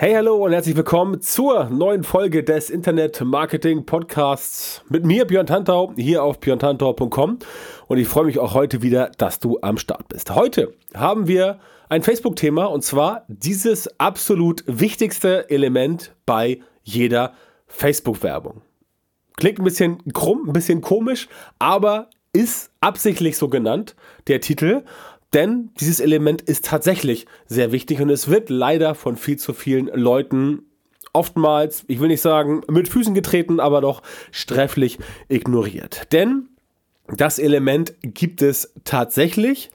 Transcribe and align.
Hey, 0.00 0.14
hallo 0.14 0.36
und 0.36 0.52
herzlich 0.52 0.76
willkommen 0.76 1.20
zur 1.22 1.70
neuen 1.70 2.04
Folge 2.04 2.44
des 2.44 2.70
Internet 2.70 3.20
Marketing 3.20 3.84
Podcasts 3.84 4.84
mit 4.88 5.04
mir, 5.04 5.24
Björn 5.24 5.48
Tantau, 5.48 5.92
hier 5.96 6.22
auf 6.22 6.38
björntantau.com. 6.38 7.40
Und 7.88 7.98
ich 7.98 8.06
freue 8.06 8.26
mich 8.26 8.38
auch 8.38 8.54
heute 8.54 8.80
wieder, 8.82 9.10
dass 9.18 9.40
du 9.40 9.58
am 9.60 9.76
Start 9.76 10.06
bist. 10.06 10.32
Heute 10.32 10.72
haben 10.94 11.26
wir 11.26 11.58
ein 11.88 12.04
Facebook-Thema 12.04 12.66
und 12.66 12.84
zwar 12.84 13.24
dieses 13.26 13.88
absolut 13.98 14.62
wichtigste 14.68 15.50
Element 15.50 16.14
bei 16.26 16.60
jeder 16.84 17.32
Facebook-Werbung. 17.66 18.62
Klingt 19.36 19.58
ein 19.58 19.64
bisschen 19.64 20.12
krumm, 20.12 20.44
ein 20.46 20.52
bisschen 20.52 20.80
komisch, 20.80 21.26
aber 21.58 22.08
ist 22.32 22.70
absichtlich 22.80 23.36
so 23.36 23.48
genannt, 23.48 23.96
der 24.28 24.40
Titel. 24.40 24.84
Denn 25.34 25.70
dieses 25.78 26.00
Element 26.00 26.42
ist 26.42 26.64
tatsächlich 26.64 27.26
sehr 27.46 27.70
wichtig 27.72 28.00
und 28.00 28.10
es 28.10 28.28
wird 28.28 28.48
leider 28.48 28.94
von 28.94 29.16
viel 29.16 29.36
zu 29.36 29.52
vielen 29.52 29.88
Leuten 29.88 30.62
oftmals, 31.12 31.84
ich 31.86 32.00
will 32.00 32.08
nicht 32.08 32.20
sagen 32.20 32.62
mit 32.68 32.88
Füßen 32.88 33.14
getreten, 33.14 33.60
aber 33.60 33.80
doch 33.80 34.02
sträflich 34.30 34.98
ignoriert. 35.28 36.12
Denn 36.12 36.48
das 37.08 37.38
Element 37.38 37.94
gibt 38.02 38.42
es 38.42 38.72
tatsächlich 38.84 39.70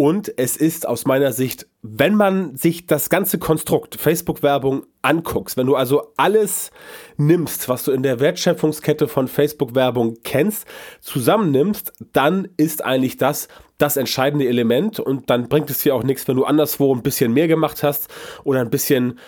und 0.00 0.32
es 0.38 0.56
ist 0.56 0.88
aus 0.88 1.04
meiner 1.04 1.30
Sicht, 1.30 1.66
wenn 1.82 2.14
man 2.14 2.56
sich 2.56 2.86
das 2.86 3.10
ganze 3.10 3.38
Konstrukt 3.38 3.96
Facebook-Werbung 3.96 4.86
anguckt, 5.02 5.58
wenn 5.58 5.66
du 5.66 5.76
also 5.76 6.14
alles 6.16 6.70
nimmst, 7.18 7.68
was 7.68 7.84
du 7.84 7.92
in 7.92 8.02
der 8.02 8.18
Wertschöpfungskette 8.18 9.08
von 9.08 9.28
Facebook-Werbung 9.28 10.16
kennst, 10.24 10.66
zusammennimmst, 11.02 11.92
dann 12.14 12.48
ist 12.56 12.82
eigentlich 12.82 13.18
das 13.18 13.48
das 13.76 13.98
entscheidende 13.98 14.48
Element. 14.48 15.00
Und 15.00 15.28
dann 15.28 15.50
bringt 15.50 15.68
es 15.68 15.82
dir 15.82 15.94
auch 15.94 16.02
nichts, 16.02 16.26
wenn 16.26 16.36
du 16.36 16.44
anderswo 16.44 16.94
ein 16.94 17.02
bisschen 17.02 17.34
mehr 17.34 17.46
gemacht 17.46 17.82
hast 17.82 18.08
oder 18.42 18.60
ein 18.60 18.70
bisschen 18.70 19.18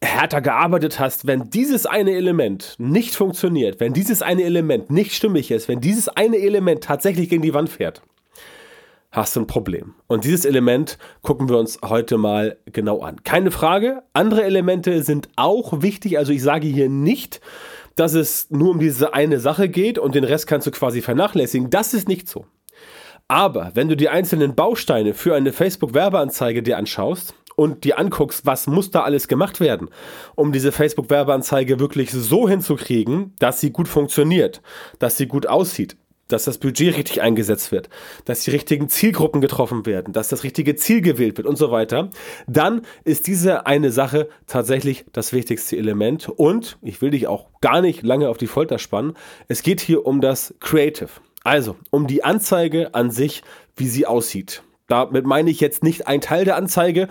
härter 0.00 0.40
gearbeitet 0.40 1.00
hast, 1.00 1.26
wenn 1.26 1.50
dieses 1.50 1.84
eine 1.84 2.12
Element 2.12 2.76
nicht 2.78 3.16
funktioniert, 3.16 3.80
wenn 3.80 3.92
dieses 3.92 4.22
eine 4.22 4.44
Element 4.44 4.88
nicht 4.88 5.16
stimmig 5.16 5.50
ist, 5.50 5.66
wenn 5.66 5.80
dieses 5.80 6.08
eine 6.08 6.36
Element 6.36 6.84
tatsächlich 6.84 7.28
gegen 7.28 7.42
die 7.42 7.54
Wand 7.54 7.70
fährt, 7.70 8.02
hast 9.12 9.36
du 9.36 9.40
ein 9.40 9.46
Problem. 9.46 9.94
Und 10.06 10.24
dieses 10.24 10.44
Element 10.44 10.98
gucken 11.22 11.48
wir 11.48 11.58
uns 11.58 11.78
heute 11.84 12.18
mal 12.18 12.58
genau 12.66 13.00
an. 13.00 13.22
Keine 13.24 13.50
Frage, 13.50 14.02
andere 14.12 14.44
Elemente 14.44 15.02
sind 15.02 15.28
auch 15.36 15.82
wichtig. 15.82 16.18
Also 16.18 16.32
ich 16.32 16.42
sage 16.42 16.66
hier 16.66 16.88
nicht, 16.88 17.40
dass 17.94 18.14
es 18.14 18.50
nur 18.50 18.70
um 18.70 18.78
diese 18.78 19.14
eine 19.14 19.40
Sache 19.40 19.68
geht 19.68 19.98
und 19.98 20.14
den 20.14 20.24
Rest 20.24 20.46
kannst 20.46 20.66
du 20.66 20.70
quasi 20.70 21.00
vernachlässigen. 21.00 21.70
Das 21.70 21.94
ist 21.94 22.08
nicht 22.08 22.28
so. 22.28 22.46
Aber 23.28 23.72
wenn 23.74 23.88
du 23.88 23.96
die 23.96 24.08
einzelnen 24.08 24.54
Bausteine 24.54 25.14
für 25.14 25.34
eine 25.34 25.52
Facebook-Werbeanzeige 25.52 26.62
dir 26.62 26.78
anschaust 26.78 27.34
und 27.56 27.82
dir 27.84 27.98
anguckst, 27.98 28.46
was 28.46 28.66
muss 28.68 28.90
da 28.90 29.02
alles 29.02 29.26
gemacht 29.26 29.58
werden, 29.58 29.88
um 30.36 30.52
diese 30.52 30.70
Facebook-Werbeanzeige 30.70 31.80
wirklich 31.80 32.12
so 32.12 32.48
hinzukriegen, 32.48 33.34
dass 33.38 33.60
sie 33.60 33.70
gut 33.70 33.88
funktioniert, 33.88 34.62
dass 35.00 35.16
sie 35.16 35.26
gut 35.26 35.48
aussieht, 35.48 35.96
dass 36.28 36.44
das 36.44 36.58
Budget 36.58 36.96
richtig 36.96 37.22
eingesetzt 37.22 37.72
wird, 37.72 37.88
dass 38.24 38.40
die 38.40 38.50
richtigen 38.50 38.88
Zielgruppen 38.88 39.40
getroffen 39.40 39.86
werden, 39.86 40.12
dass 40.12 40.28
das 40.28 40.42
richtige 40.42 40.76
Ziel 40.76 41.00
gewählt 41.00 41.36
wird 41.36 41.46
und 41.46 41.56
so 41.56 41.70
weiter, 41.70 42.10
dann 42.46 42.82
ist 43.04 43.26
diese 43.26 43.66
eine 43.66 43.92
Sache 43.92 44.28
tatsächlich 44.46 45.04
das 45.12 45.32
wichtigste 45.32 45.76
Element. 45.76 46.28
Und 46.28 46.78
ich 46.82 47.00
will 47.00 47.10
dich 47.10 47.26
auch 47.26 47.46
gar 47.60 47.80
nicht 47.80 48.02
lange 48.02 48.28
auf 48.28 48.38
die 48.38 48.46
Folter 48.46 48.78
spannen. 48.78 49.14
Es 49.48 49.62
geht 49.62 49.80
hier 49.80 50.06
um 50.06 50.20
das 50.20 50.54
Creative. 50.60 51.10
Also 51.44 51.76
um 51.90 52.06
die 52.06 52.24
Anzeige 52.24 52.94
an 52.94 53.10
sich, 53.10 53.42
wie 53.76 53.86
sie 53.86 54.06
aussieht. 54.06 54.62
Damit 54.88 55.26
meine 55.26 55.50
ich 55.50 55.60
jetzt 55.60 55.82
nicht 55.82 56.06
ein 56.06 56.20
Teil 56.20 56.44
der 56.44 56.56
Anzeige, 56.56 57.08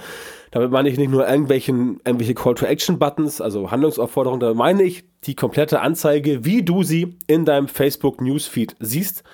damit 0.55 0.71
meine 0.71 0.87
ich 0.87 0.97
nicht 0.97 1.11
nur 1.11 1.27
irgendwelchen, 1.27 1.99
irgendwelche 2.05 2.33
Call-to-Action-Buttons, 2.33 3.41
also 3.41 3.71
Handlungsaufforderungen, 3.71 4.39
damit 4.39 4.55
meine 4.55 4.83
ich 4.83 5.03
die 5.25 5.35
komplette 5.35 5.81
Anzeige, 5.81 6.45
wie 6.45 6.63
du 6.63 6.81
sie 6.81 7.17
in 7.27 7.43
deinem 7.43 7.67
Facebook 7.67 8.21
Newsfeed 8.21 8.73
siehst. 8.79 9.25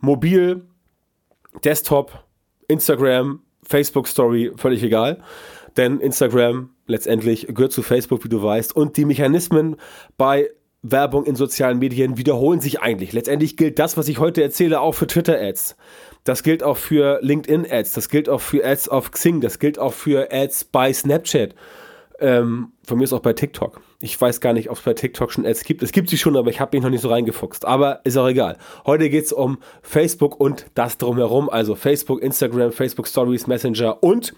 Mobil, 0.00 0.64
Desktop, 1.62 2.24
Instagram, 2.68 3.40
Facebook 3.62 4.08
Story, 4.08 4.50
völlig 4.56 4.82
egal. 4.82 5.22
Denn 5.76 6.00
Instagram 6.00 6.70
letztendlich 6.86 7.48
gehört 7.48 7.72
zu 7.72 7.82
Facebook, 7.82 8.24
wie 8.24 8.30
du 8.30 8.42
weißt. 8.42 8.74
Und 8.74 8.96
die 8.96 9.04
Mechanismen 9.04 9.76
bei 10.16 10.48
Werbung 10.80 11.26
in 11.26 11.36
sozialen 11.36 11.80
Medien 11.80 12.16
wiederholen 12.16 12.60
sich 12.60 12.80
eigentlich. 12.80 13.12
Letztendlich 13.12 13.58
gilt 13.58 13.78
das, 13.78 13.98
was 13.98 14.08
ich 14.08 14.20
heute 14.20 14.42
erzähle, 14.42 14.80
auch 14.80 14.92
für 14.92 15.06
Twitter-Ads. 15.06 15.76
Das 16.24 16.42
gilt 16.42 16.62
auch 16.62 16.76
für 16.76 17.18
LinkedIn-Ads, 17.22 17.92
das 17.92 18.08
gilt 18.08 18.28
auch 18.28 18.40
für 18.40 18.64
Ads 18.64 18.88
auf 18.88 19.10
Xing, 19.10 19.40
das 19.40 19.58
gilt 19.58 19.78
auch 19.78 19.92
für 19.92 20.32
Ads 20.32 20.64
bei 20.64 20.92
Snapchat. 20.92 21.54
Ähm, 22.20 22.72
von 22.86 22.98
mir 22.98 23.04
ist 23.04 23.12
auch 23.12 23.20
bei 23.20 23.32
TikTok. 23.32 23.80
Ich 23.98 24.20
weiß 24.20 24.40
gar 24.40 24.52
nicht, 24.52 24.70
ob 24.70 24.76
es 24.76 24.82
bei 24.84 24.94
TikTok 24.94 25.32
schon 25.32 25.44
Ads 25.44 25.64
gibt. 25.64 25.82
Es 25.82 25.90
gibt 25.90 26.08
sie 26.08 26.16
schon, 26.16 26.36
aber 26.36 26.50
ich 26.50 26.60
habe 26.60 26.76
mich 26.76 26.84
noch 26.84 26.90
nicht 26.90 27.00
so 27.00 27.08
reingefuchst. 27.08 27.64
Aber 27.64 28.00
ist 28.04 28.16
auch 28.16 28.28
egal. 28.28 28.58
Heute 28.86 29.10
geht 29.10 29.24
es 29.24 29.32
um 29.32 29.58
Facebook 29.82 30.38
und 30.38 30.66
das 30.74 30.98
drumherum. 30.98 31.50
Also 31.50 31.74
Facebook, 31.74 32.22
Instagram, 32.22 32.70
Facebook 32.70 33.08
Stories, 33.08 33.48
Messenger 33.48 34.00
und 34.04 34.34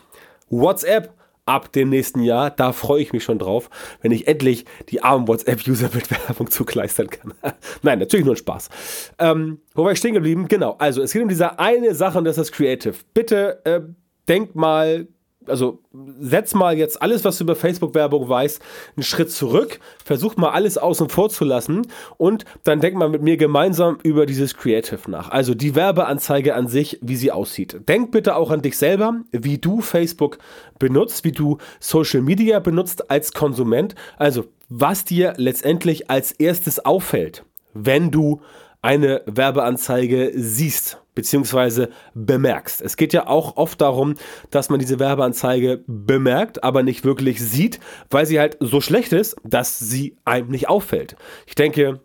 WhatsApp 0.49 1.13
ab 1.47 1.73
dem 1.73 1.91
nächsten 1.91 2.21
Jahr. 2.21 2.51
Da 2.51 2.73
freue 2.73 3.03
ich 3.03 3.13
mich 3.13 3.25
schon 3.25 3.39
drauf, 3.39 3.71
wenn 4.03 4.13
ich 4.13 4.27
endlich 4.27 4.65
die 4.89 5.03
armen 5.03 5.29
WhatsApp-User 5.29 5.91
mit 5.95 6.11
Werbung 6.29 6.51
zugleistern 6.51 7.09
kann. 7.09 7.35
Nein, 7.83 7.99
natürlich 7.99 8.25
nur 8.25 8.35
ein 8.35 8.39
Spaß. 8.39 8.71
Ähm, 9.19 9.61
wo 9.75 9.85
war 9.85 9.93
ich 9.93 9.99
stehen 9.99 10.15
geblieben? 10.15 10.49
Genau, 10.49 10.77
also 10.79 11.03
es 11.03 11.13
geht 11.13 11.23
um 11.23 11.29
diese 11.29 11.59
eine 11.59 11.95
Sache 11.95 12.19
und 12.19 12.25
das 12.25 12.39
ist 12.39 12.53
Creative. 12.53 12.95
Bitte 13.13 13.65
äh, 13.65 13.81
denk 14.29 14.55
mal 14.55 15.09
also 15.49 15.81
setz 16.21 16.55
mal 16.55 16.77
jetzt 16.77 17.01
alles, 17.03 17.25
was 17.25 17.39
du 17.39 17.45
über 17.45 17.57
Facebook-Werbung 17.57 18.29
weißt, 18.29 18.61
einen 18.97 19.03
Schritt 19.03 19.31
zurück, 19.31 19.81
versuch 20.05 20.37
mal 20.37 20.51
alles 20.51 20.79
außen 20.79 21.09
vor 21.09 21.31
zu 21.31 21.45
lassen 21.45 21.87
und 22.17 22.45
dann 22.65 22.81
denk 22.81 22.97
mal 22.97 23.09
mit 23.09 23.23
mir 23.23 23.37
gemeinsam 23.37 23.99
über 24.03 24.27
dieses 24.27 24.57
Creative 24.57 25.11
nach. 25.11 25.31
Also 25.31 25.55
die 25.55 25.75
Werbeanzeige 25.75 26.55
an 26.55 26.69
sich, 26.69 26.99
wie 27.03 27.17
sie 27.17 27.33
aussieht. 27.33 27.81
Denk 27.89 28.11
bitte 28.11 28.37
auch 28.37 28.51
an 28.51 28.63
dich 28.63 28.77
selber, 28.77 29.21
wie 29.33 29.59
du 29.59 29.81
Facebook 29.81 30.39
benutzt, 30.79 31.25
wie 31.25 31.33
du 31.33 31.59
Social 31.81 32.23
Media 32.23 32.61
benutzt 32.61 33.11
als 33.11 33.33
Konsument. 33.33 33.95
Also 34.17 34.47
was 34.69 35.05
dir 35.05 35.35
letztendlich 35.37 36.11
als 36.11 36.33
erstes 36.33 36.85
auffällt, 36.85 37.45
wenn 37.75 38.11
du 38.11 38.41
eine 38.83 39.23
Werbeanzeige 39.27 40.33
siehst 40.35 40.99
beziehungsweise 41.15 41.91
bemerkst. 42.15 42.81
Es 42.81 42.97
geht 42.97 43.13
ja 43.13 43.27
auch 43.27 43.57
oft 43.57 43.81
darum, 43.81 44.15
dass 44.51 44.69
man 44.71 44.81
diese 44.81 44.99
Werbeanzeige 44.99 45.85
bemerkt, 45.87 46.65
aber 46.65 46.83
nicht 46.83 47.05
wirklich 47.05 47.41
sieht, 47.41 47.81
weil 48.11 48.27
sie 48.27 48.39
halt 48.39 48.57
so 48.61 48.81
schlecht 48.81 49.13
ist, 49.13 49.37
dass 49.45 49.79
sie 49.79 50.17
einem 50.25 50.49
nicht 50.49 50.69
auffällt. 50.69 51.17
Ich 51.47 51.55
denke, 51.55 52.01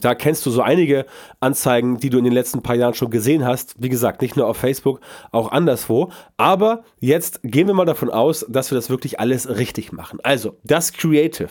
da 0.00 0.14
kennst 0.14 0.46
du 0.46 0.50
so 0.50 0.62
einige 0.62 1.06
Anzeigen, 1.40 1.98
die 1.98 2.10
du 2.10 2.18
in 2.18 2.24
den 2.24 2.32
letzten 2.32 2.62
paar 2.62 2.76
Jahren 2.76 2.94
schon 2.94 3.10
gesehen 3.10 3.44
hast. 3.44 3.74
Wie 3.78 3.88
gesagt, 3.88 4.22
nicht 4.22 4.36
nur 4.36 4.46
auf 4.46 4.56
Facebook, 4.56 5.00
auch 5.32 5.52
anderswo. 5.52 6.10
Aber 6.36 6.84
jetzt 6.98 7.40
gehen 7.42 7.66
wir 7.66 7.74
mal 7.74 7.84
davon 7.84 8.10
aus, 8.10 8.46
dass 8.48 8.70
wir 8.70 8.76
das 8.76 8.90
wirklich 8.90 9.20
alles 9.20 9.48
richtig 9.56 9.92
machen. 9.92 10.18
Also, 10.22 10.56
das 10.64 10.92
Creative. 10.92 11.50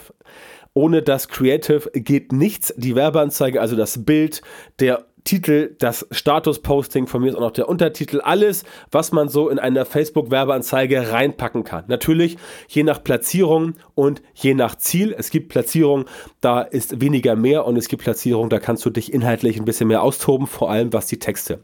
Ohne 0.74 1.02
das 1.02 1.28
Creative 1.28 1.92
geht 1.94 2.32
nichts. 2.32 2.74
Die 2.78 2.96
Werbeanzeige, 2.96 3.60
also 3.60 3.76
das 3.76 4.06
Bild, 4.06 4.42
der 4.80 5.06
Titel, 5.24 5.76
das 5.80 6.08
Status-Posting, 6.12 7.08
von 7.08 7.22
mir 7.22 7.30
ist 7.30 7.36
auch 7.36 7.42
noch 7.42 7.52
der 7.52 7.70
Untertitel, 7.70 8.22
alles, 8.22 8.64
was 8.92 9.12
man 9.12 9.30
so 9.30 9.50
in 9.50 9.60
einer 9.60 9.86
Facebook-Werbeanzeige 9.86 11.12
reinpacken 11.12 11.64
kann. 11.64 11.86
Natürlich 11.88 12.38
je 12.68 12.84
nach 12.84 13.04
Platzierung 13.04 13.76
und 13.96 14.22
je 14.34 14.54
nach 14.54 14.76
Ziel. 14.76 15.16
Es 15.18 15.30
gibt 15.30 15.50
Platzierungen, 15.50 16.06
da 16.42 16.62
ist 16.62 17.02
weniger 17.02 17.36
mehr 17.36 17.66
und 17.66 17.78
es 17.78 17.88
gibt 17.88 18.04
Platzierungen, 18.04 18.50
da 18.50 18.60
kannst 18.60 18.86
du 18.86 18.90
dich 18.90 19.14
inhaltlich 19.14 19.58
ein 19.58 19.66
bisschen 19.66 19.88
mehr 19.88 20.02
austoben, 20.02 20.48
vor 20.48 20.72
allem 20.72 20.94
was 20.94 21.08
die 21.08 21.20
Texte 21.20 21.64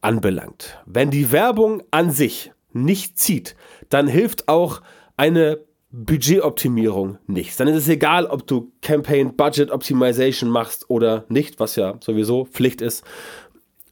anbelangt. 0.00 0.78
Wenn 0.86 1.10
die 1.10 1.32
Werbung 1.32 1.82
an 1.90 2.10
sich 2.10 2.52
nicht 2.72 3.18
zieht, 3.18 3.56
dann 3.88 4.06
hilft 4.06 4.48
auch 4.48 4.82
eine 5.16 5.58
Budgetoptimierung 5.90 7.18
nichts. 7.26 7.56
Dann 7.56 7.68
ist 7.68 7.76
es 7.76 7.88
egal, 7.88 8.26
ob 8.26 8.46
du 8.46 8.72
Campaign 8.82 9.36
Budget 9.36 9.70
Optimization 9.70 10.50
machst 10.50 10.90
oder 10.90 11.24
nicht, 11.28 11.60
was 11.60 11.76
ja 11.76 11.96
sowieso 12.00 12.44
Pflicht 12.44 12.82
ist. 12.82 13.04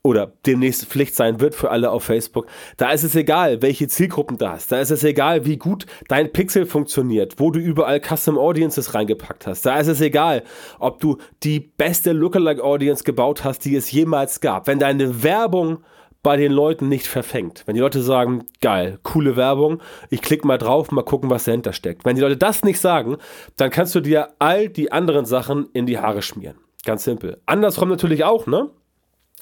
oder 0.06 0.32
demnächst 0.46 0.86
Pflicht 0.86 1.14
sein 1.16 1.40
wird 1.40 1.54
für 1.54 1.70
alle 1.70 1.90
auf 1.90 2.04
Facebook, 2.04 2.46
da 2.76 2.92
ist 2.92 3.02
es 3.02 3.16
egal, 3.16 3.60
welche 3.60 3.88
Zielgruppen 3.88 4.38
du 4.38 4.48
hast. 4.48 4.70
Da 4.70 4.80
ist 4.80 4.90
es 4.90 5.02
egal, 5.02 5.44
wie 5.44 5.56
gut 5.56 5.84
dein 6.08 6.32
Pixel 6.32 6.64
funktioniert, 6.64 7.34
wo 7.38 7.50
du 7.50 7.58
überall 7.58 8.00
Custom 8.00 8.38
Audiences 8.38 8.94
reingepackt 8.94 9.46
hast. 9.46 9.66
Da 9.66 9.78
ist 9.78 9.88
es 9.88 10.00
egal, 10.00 10.44
ob 10.78 11.00
du 11.00 11.18
die 11.42 11.60
beste 11.60 12.12
Lookalike 12.12 12.62
Audience 12.62 13.02
gebaut 13.02 13.42
hast, 13.44 13.64
die 13.64 13.74
es 13.74 13.90
jemals 13.90 14.40
gab. 14.40 14.68
Wenn 14.68 14.78
deine 14.78 15.22
Werbung 15.24 15.78
bei 16.26 16.36
den 16.36 16.50
Leuten 16.50 16.88
nicht 16.88 17.06
verfängt. 17.06 17.62
Wenn 17.66 17.76
die 17.76 17.80
Leute 17.80 18.02
sagen, 18.02 18.46
geil, 18.60 18.98
coole 19.04 19.36
Werbung, 19.36 19.80
ich 20.10 20.22
klicke 20.22 20.44
mal 20.44 20.58
drauf, 20.58 20.90
mal 20.90 21.04
gucken, 21.04 21.30
was 21.30 21.44
dahinter 21.44 21.72
steckt. 21.72 22.04
Wenn 22.04 22.16
die 22.16 22.20
Leute 22.20 22.36
das 22.36 22.64
nicht 22.64 22.80
sagen, 22.80 23.18
dann 23.54 23.70
kannst 23.70 23.94
du 23.94 24.00
dir 24.00 24.30
all 24.40 24.68
die 24.68 24.90
anderen 24.90 25.24
Sachen 25.24 25.68
in 25.72 25.86
die 25.86 26.00
Haare 26.00 26.22
schmieren. 26.22 26.56
Ganz 26.84 27.04
simpel. 27.04 27.40
Andersrum 27.46 27.88
natürlich 27.88 28.24
auch, 28.24 28.48
ne? 28.48 28.70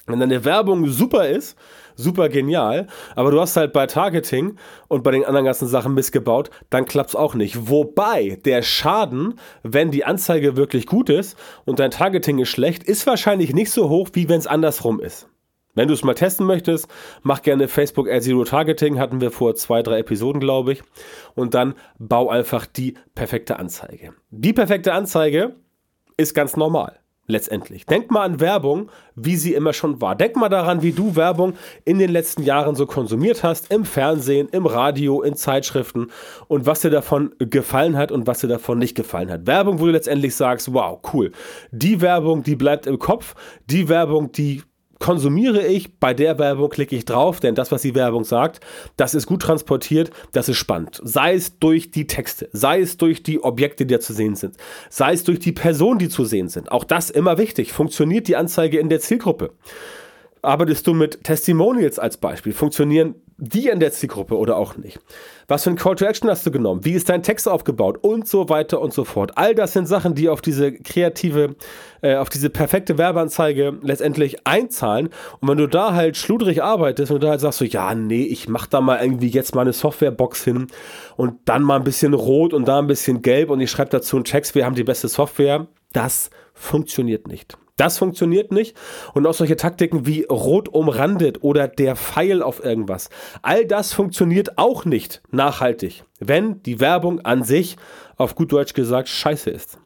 Wenn 0.05 0.19
deine 0.19 0.45
Werbung 0.45 0.87
super 0.87 1.27
ist, 1.27 1.57
super 1.95 2.29
genial, 2.29 2.85
aber 3.15 3.31
du 3.31 3.41
hast 3.41 3.57
halt 3.57 3.73
bei 3.73 3.87
Targeting 3.87 4.55
und 4.87 5.01
bei 5.01 5.09
den 5.09 5.25
anderen 5.25 5.45
ganzen 5.45 5.67
Sachen 5.67 5.95
missgebaut, 5.95 6.51
dann 6.69 6.85
klappt 6.85 7.09
es 7.09 7.15
auch 7.15 7.33
nicht. 7.33 7.67
Wobei 7.67 8.37
der 8.45 8.61
Schaden, 8.61 9.39
wenn 9.63 9.89
die 9.89 10.05
Anzeige 10.05 10.55
wirklich 10.55 10.85
gut 10.85 11.09
ist 11.09 11.35
und 11.65 11.79
dein 11.79 11.89
Targeting 11.89 12.37
ist 12.37 12.49
schlecht, 12.49 12.83
ist 12.83 13.07
wahrscheinlich 13.07 13.55
nicht 13.55 13.71
so 13.71 13.89
hoch, 13.89 14.09
wie 14.13 14.29
wenn 14.29 14.37
es 14.37 14.45
andersrum 14.45 14.99
ist. 14.99 15.27
Wenn 15.75 15.87
du 15.87 15.93
es 15.93 16.03
mal 16.03 16.15
testen 16.15 16.47
möchtest, 16.47 16.87
mach 17.21 17.41
gerne 17.41 17.67
Facebook 17.67 18.09
Ad 18.09 18.21
Zero 18.21 18.43
Targeting, 18.43 18.97
hatten 18.97 19.21
wir 19.21 19.31
vor 19.31 19.55
zwei, 19.55 19.83
drei 19.83 19.99
Episoden, 19.99 20.39
glaube 20.39 20.73
ich. 20.73 20.83
Und 21.35 21.53
dann 21.53 21.75
bau 21.99 22.29
einfach 22.29 22.65
die 22.65 22.95
perfekte 23.13 23.59
Anzeige. 23.59 24.13
Die 24.31 24.53
perfekte 24.53 24.93
Anzeige 24.93 25.55
ist 26.17 26.33
ganz 26.33 26.55
normal 26.55 26.99
letztendlich. 27.27 27.85
Denk 27.85 28.11
mal 28.11 28.23
an 28.23 28.39
Werbung, 28.39 28.89
wie 29.15 29.35
sie 29.35 29.53
immer 29.53 29.73
schon 29.73 30.01
war. 30.01 30.15
Denk 30.15 30.35
mal 30.35 30.49
daran, 30.49 30.81
wie 30.81 30.91
du 30.91 31.15
Werbung 31.15 31.53
in 31.83 31.99
den 31.99 32.11
letzten 32.11 32.43
Jahren 32.43 32.75
so 32.75 32.85
konsumiert 32.85 33.43
hast, 33.43 33.71
im 33.71 33.85
Fernsehen, 33.85 34.47
im 34.51 34.65
Radio, 34.65 35.21
in 35.21 35.35
Zeitschriften 35.35 36.11
und 36.47 36.65
was 36.65 36.81
dir 36.81 36.91
davon 36.91 37.33
gefallen 37.39 37.97
hat 37.97 38.11
und 38.11 38.27
was 38.27 38.41
dir 38.41 38.47
davon 38.47 38.77
nicht 38.77 38.95
gefallen 38.95 39.31
hat. 39.31 39.47
Werbung, 39.47 39.79
wo 39.79 39.85
du 39.85 39.91
letztendlich 39.91 40.35
sagst, 40.35 40.73
wow, 40.73 40.99
cool. 41.13 41.31
Die 41.71 42.01
Werbung, 42.01 42.43
die 42.43 42.55
bleibt 42.55 42.85
im 42.85 42.99
Kopf, 42.99 43.35
die 43.65 43.89
Werbung, 43.89 44.31
die 44.31 44.61
konsumiere 44.99 45.65
ich, 45.65 45.99
bei 45.99 46.13
der 46.13 46.39
Werbung 46.39 46.69
klicke 46.69 46.95
ich 46.95 47.05
drauf, 47.05 47.39
denn 47.39 47.55
das, 47.55 47.71
was 47.71 47.81
die 47.81 47.95
Werbung 47.95 48.23
sagt, 48.23 48.59
das 48.97 49.13
ist 49.13 49.27
gut 49.27 49.41
transportiert, 49.41 50.11
das 50.31 50.49
ist 50.49 50.57
spannend. 50.57 51.01
Sei 51.03 51.33
es 51.33 51.59
durch 51.59 51.91
die 51.91 52.07
Texte, 52.07 52.49
sei 52.53 52.79
es 52.79 52.97
durch 52.97 53.23
die 53.23 53.43
Objekte, 53.43 53.85
die 53.85 53.93
da 53.93 53.99
zu 53.99 54.13
sehen 54.13 54.35
sind, 54.35 54.55
sei 54.89 55.13
es 55.13 55.23
durch 55.23 55.39
die 55.39 55.51
Personen, 55.51 55.99
die 55.99 56.09
zu 56.09 56.25
sehen 56.25 56.49
sind. 56.49 56.71
Auch 56.71 56.83
das 56.83 57.09
immer 57.09 57.37
wichtig. 57.37 57.73
Funktioniert 57.73 58.27
die 58.27 58.35
Anzeige 58.35 58.79
in 58.79 58.89
der 58.89 58.99
Zielgruppe? 58.99 59.51
Arbeitest 60.41 60.85
du 60.85 60.93
mit 60.93 61.23
Testimonials 61.23 61.97
als 61.97 62.17
Beispiel? 62.17 62.53
Funktionieren 62.53 63.15
die 63.37 63.67
in 63.67 63.79
der 63.79 63.91
Zielgruppe 63.91 64.37
oder 64.37 64.55
auch 64.55 64.77
nicht? 64.77 64.99
Was 65.47 65.63
für 65.63 65.69
ein 65.69 65.75
Call 65.75 65.95
to 65.95 66.05
Action 66.05 66.29
hast 66.29 66.45
du 66.45 66.51
genommen? 66.51 66.85
Wie 66.85 66.93
ist 66.93 67.09
dein 67.09 67.21
Text 67.21 67.47
aufgebaut? 67.47 67.97
Und 68.01 68.27
so 68.27 68.49
weiter 68.49 68.79
und 68.79 68.93
so 68.93 69.03
fort. 69.03 69.33
All 69.35 69.53
das 69.53 69.73
sind 69.73 69.87
Sachen, 69.87 70.15
die 70.15 70.29
auf 70.29 70.41
diese 70.41 70.71
kreative, 70.71 71.55
äh, 72.01 72.15
auf 72.15 72.29
diese 72.29 72.49
perfekte 72.49 72.97
Werbeanzeige 72.97 73.77
letztendlich 73.81 74.47
einzahlen. 74.47 75.09
Und 75.39 75.49
wenn 75.49 75.57
du 75.57 75.67
da 75.67 75.93
halt 75.93 76.17
schludrig 76.17 76.63
arbeitest 76.63 77.11
und 77.11 77.21
du 77.21 77.27
halt 77.27 77.41
sagst 77.41 77.59
so, 77.59 77.65
ja, 77.65 77.93
nee, 77.93 78.23
ich 78.23 78.47
mach 78.47 78.67
da 78.67 78.79
mal 78.79 79.01
irgendwie 79.01 79.27
jetzt 79.27 79.53
mal 79.53 79.61
eine 79.61 79.73
Softwarebox 79.73 80.43
hin 80.43 80.67
und 81.17 81.39
dann 81.45 81.61
mal 81.61 81.75
ein 81.75 81.83
bisschen 81.83 82.13
rot 82.13 82.53
und 82.53 82.67
da 82.67 82.79
ein 82.79 82.87
bisschen 82.87 83.21
gelb 83.21 83.49
und 83.49 83.59
ich 83.59 83.69
schreibe 83.69 83.89
dazu 83.89 84.15
einen 84.15 84.25
Text, 84.25 84.55
wir 84.55 84.65
haben 84.65 84.75
die 84.75 84.83
beste 84.83 85.09
Software. 85.09 85.67
Das 85.91 86.29
funktioniert 86.53 87.27
nicht. 87.27 87.57
Das 87.77 87.97
funktioniert 87.97 88.51
nicht. 88.51 88.75
Und 89.13 89.27
auch 89.27 89.33
solche 89.33 89.57
Taktiken 89.57 90.05
wie 90.05 90.23
rot 90.23 90.69
umrandet 90.69 91.43
oder 91.43 91.67
der 91.67 91.95
Pfeil 91.95 92.41
auf 92.41 92.63
irgendwas. 92.63 93.09
All 93.41 93.65
das 93.65 93.93
funktioniert 93.93 94.57
auch 94.57 94.85
nicht 94.85 95.21
nachhaltig, 95.31 96.03
wenn 96.19 96.61
die 96.63 96.79
Werbung 96.79 97.21
an 97.21 97.43
sich, 97.43 97.75
auf 98.17 98.35
gut 98.35 98.51
Deutsch 98.51 98.73
gesagt, 98.73 99.09
scheiße 99.09 99.49
ist. 99.49 99.77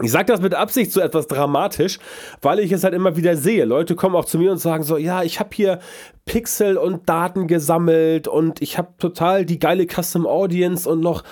Ich 0.00 0.10
sage 0.10 0.26
das 0.26 0.40
mit 0.40 0.54
Absicht 0.54 0.90
so 0.90 1.00
etwas 1.00 1.26
dramatisch, 1.26 1.98
weil 2.40 2.60
ich 2.60 2.72
es 2.72 2.82
halt 2.82 2.94
immer 2.94 3.16
wieder 3.16 3.36
sehe. 3.36 3.64
Leute 3.64 3.94
kommen 3.94 4.16
auch 4.16 4.24
zu 4.24 4.38
mir 4.38 4.50
und 4.50 4.58
sagen 4.58 4.84
so, 4.84 4.96
ja, 4.96 5.22
ich 5.22 5.38
habe 5.38 5.50
hier 5.52 5.80
Pixel 6.24 6.78
und 6.78 7.08
Daten 7.08 7.46
gesammelt 7.46 8.26
und 8.26 8.62
ich 8.62 8.78
habe 8.78 8.94
total 8.98 9.44
die 9.44 9.58
geile 9.58 9.86
Custom 9.86 10.26
Audience 10.26 10.88
und 10.88 11.00
noch 11.00 11.24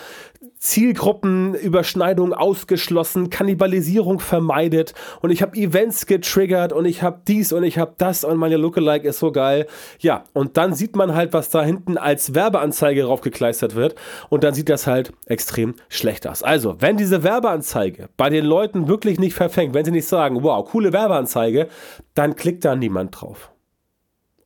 Zielgruppenüberschneidung 0.60 2.34
ausgeschlossen, 2.34 3.30
Kannibalisierung 3.30 4.20
vermeidet 4.20 4.92
und 5.22 5.30
ich 5.30 5.40
habe 5.40 5.56
Events 5.56 6.04
getriggert 6.04 6.74
und 6.74 6.84
ich 6.84 7.02
habe 7.02 7.22
dies 7.26 7.52
und 7.52 7.64
ich 7.64 7.78
habe 7.78 7.94
das 7.96 8.24
und 8.24 8.36
meine 8.36 8.58
Lookalike 8.58 9.08
ist 9.08 9.20
so 9.20 9.32
geil. 9.32 9.66
Ja, 10.00 10.24
und 10.34 10.58
dann 10.58 10.74
sieht 10.74 10.96
man 10.96 11.14
halt, 11.14 11.32
was 11.32 11.48
da 11.48 11.64
hinten 11.64 11.96
als 11.96 12.34
Werbeanzeige 12.34 13.04
raufgekleistert 13.04 13.74
wird 13.74 13.94
und 14.28 14.44
dann 14.44 14.52
sieht 14.52 14.68
das 14.68 14.86
halt 14.86 15.12
extrem 15.26 15.74
schlecht 15.88 16.26
aus. 16.26 16.42
Also, 16.42 16.76
wenn 16.78 16.98
diese 16.98 17.22
Werbeanzeige 17.22 18.10
bei 18.18 18.28
den 18.28 18.44
Leuten 18.44 18.86
wirklich 18.86 19.18
nicht 19.18 19.34
verfängt, 19.34 19.72
wenn 19.72 19.86
sie 19.86 19.90
nicht 19.90 20.08
sagen, 20.08 20.42
wow, 20.42 20.68
coole 20.70 20.92
Werbeanzeige, 20.92 21.68
dann 22.14 22.36
klickt 22.36 22.66
da 22.66 22.76
niemand 22.76 23.18
drauf. 23.18 23.50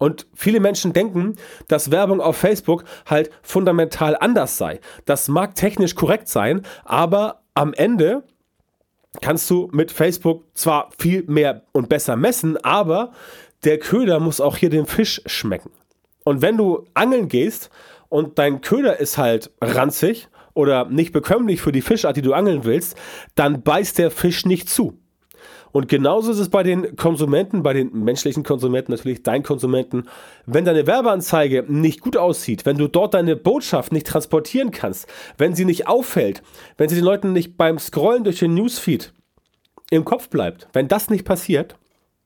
Und 0.05 0.27
viele 0.35 0.61
Menschen 0.61 0.93
denken, 0.93 1.37
dass 1.67 1.91
Werbung 1.91 2.21
auf 2.21 2.37
Facebook 2.37 2.85
halt 3.07 3.31
fundamental 3.41 4.19
anders 4.21 4.59
sei. 4.59 4.81
Das 5.07 5.29
mag 5.29 5.55
technisch 5.55 5.95
korrekt 5.95 6.29
sein, 6.29 6.61
aber 6.85 7.41
am 7.55 7.73
Ende 7.73 8.23
kannst 9.23 9.49
du 9.49 9.71
mit 9.73 9.91
Facebook 9.91 10.45
zwar 10.53 10.91
viel 10.99 11.25
mehr 11.27 11.63
und 11.73 11.89
besser 11.89 12.17
messen, 12.17 12.63
aber 12.63 13.13
der 13.65 13.79
Köder 13.79 14.21
muss 14.21 14.43
auch 14.43 14.59
hier 14.59 14.69
dem 14.69 14.85
Fisch 14.85 15.23
schmecken. 15.25 15.71
Und 16.23 16.43
wenn 16.43 16.59
du 16.59 16.85
angeln 16.93 17.29
gehst 17.29 17.71
und 18.11 18.39
dein 18.39 18.61
Köder 18.61 19.01
ist 19.01 19.17
halt 19.17 19.53
ranzig 19.63 20.29
oder 20.53 20.85
nicht 20.85 21.15
bekömmlich 21.15 21.63
für 21.63 21.73
die 21.73 21.81
Fischart, 21.81 22.19
die 22.19 22.23
du 22.23 22.35
angeln 22.35 22.65
willst, 22.65 22.95
dann 23.37 23.63
beißt 23.63 23.97
der 23.97 24.11
Fisch 24.11 24.45
nicht 24.45 24.69
zu. 24.69 24.99
Und 25.75 25.89
genauso 25.89 26.31
ist 26.31 26.39
es 26.39 26.51
bei 26.51 26.63
den 26.63 26.95
Konsumenten, 26.95 27.65
bei 27.65 27.73
den 27.73 28.05
menschlichen 28.05 28.45
Konsumenten, 28.45 28.93
natürlich 28.93 29.25
dein 29.25 29.43
Konsumenten. 29.43 30.05
Wenn 30.47 30.65
deine 30.65 30.87
Werbeanzeige 30.87 31.65
nicht 31.67 32.01
gut 32.01 32.17
aussieht, 32.17 32.65
wenn 32.65 32.79
du 32.79 32.87
dort 32.87 33.13
deine 33.13 33.35
Botschaft 33.35 33.93
nicht 33.93 34.07
transportieren 34.07 34.71
kannst, 34.71 35.09
wenn 35.37 35.57
sie 35.57 35.65
nicht 35.65 35.89
auffällt, 35.89 36.45
wenn 36.77 36.89
sie 36.89 36.95
den 36.95 37.05
Leuten 37.05 37.33
nicht 37.33 37.57
beim 37.57 37.81
Scrollen 37.81 38.23
durch 38.23 38.39
den 38.39 38.55
Newsfeed 38.55 39.13
im 39.91 40.05
Kopf 40.05 40.29
bleibt, 40.29 40.69
wenn 40.75 40.87
das 40.87 41.11
nicht 41.11 41.25
passiert, 41.25 41.75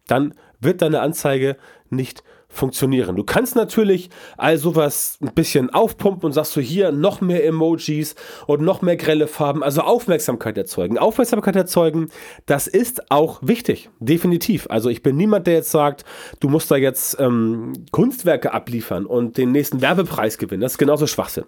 dann 0.06 0.34
wird 0.60 0.82
deine 0.82 1.00
Anzeige 1.00 1.56
nicht 1.88 2.22
funktionieren. 2.48 3.16
Du 3.16 3.24
kannst 3.24 3.56
natürlich 3.56 4.10
all 4.36 4.56
sowas 4.56 5.18
ein 5.22 5.32
bisschen 5.34 5.70
aufpumpen 5.70 6.26
und 6.26 6.32
sagst 6.32 6.56
du 6.56 6.60
hier 6.60 6.92
noch 6.92 7.20
mehr 7.20 7.44
Emojis 7.44 8.14
und 8.46 8.62
noch 8.62 8.82
mehr 8.82 8.96
grelle 8.96 9.26
Farben, 9.26 9.62
also 9.62 9.82
Aufmerksamkeit 9.82 10.56
erzeugen. 10.56 10.98
Aufmerksamkeit 10.98 11.56
erzeugen, 11.56 12.10
das 12.46 12.66
ist 12.66 13.10
auch 13.10 13.40
wichtig, 13.42 13.90
definitiv. 14.00 14.66
Also 14.70 14.88
ich 14.88 15.02
bin 15.02 15.16
niemand, 15.16 15.46
der 15.46 15.54
jetzt 15.54 15.70
sagt, 15.70 16.04
du 16.40 16.48
musst 16.48 16.70
da 16.70 16.76
jetzt 16.76 17.18
ähm, 17.20 17.72
Kunstwerke 17.90 18.52
abliefern 18.52 19.06
und 19.06 19.36
den 19.36 19.52
nächsten 19.52 19.80
Werbepreis 19.82 20.38
gewinnen. 20.38 20.62
Das 20.62 20.72
ist 20.72 20.78
genauso 20.78 21.06
Schwachsinn. 21.06 21.44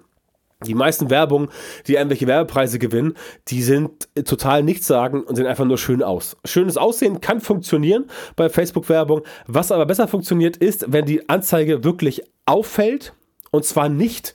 Die 0.67 0.75
meisten 0.75 1.09
Werbungen, 1.09 1.49
die 1.87 1.95
irgendwelche 1.95 2.27
Werbepreise 2.27 2.79
gewinnen, 2.79 3.15
die 3.49 3.63
sind 3.63 4.09
total 4.27 4.63
nichts 4.63 4.87
sagen 4.87 5.23
und 5.23 5.37
sehen 5.37 5.47
einfach 5.47 5.65
nur 5.65 5.79
schön 5.79 6.03
aus. 6.03 6.37
Schönes 6.45 6.77
Aussehen 6.77 7.23
kann 7.23 7.41
funktionieren 7.41 8.07
bei 8.37 8.51
Facebook-Werbung. 8.51 9.23
Was 9.47 9.73
aber 9.73 9.87
besser 9.87 10.07
funktioniert, 10.07 10.59
ist, 10.59 10.93
wenn 10.93 11.07
die 11.07 11.29
Anzeige 11.31 11.83
wirklich 11.83 12.23
auffällt 12.45 13.15
und 13.51 13.65
zwar 13.65 13.89
nicht, 13.89 14.35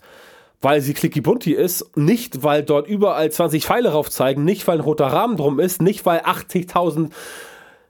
weil 0.61 0.81
sie 0.81 0.95
clicky 0.95 1.21
bunti 1.21 1.53
ist, 1.53 1.95
nicht 1.95 2.41
weil 2.43 2.63
dort 2.63 2.87
überall 2.87 3.31
20 3.31 3.63
Pfeile 3.63 3.89
rauf 3.89 4.09
zeigen, 4.09 4.43
nicht 4.43 4.67
weil 4.67 4.79
ein 4.79 4.83
roter 4.83 5.05
Rahmen 5.05 5.37
drum 5.37 5.59
ist, 5.59 5.79
nicht 5.79 6.07
weil 6.07 6.21
80.000 6.21 7.11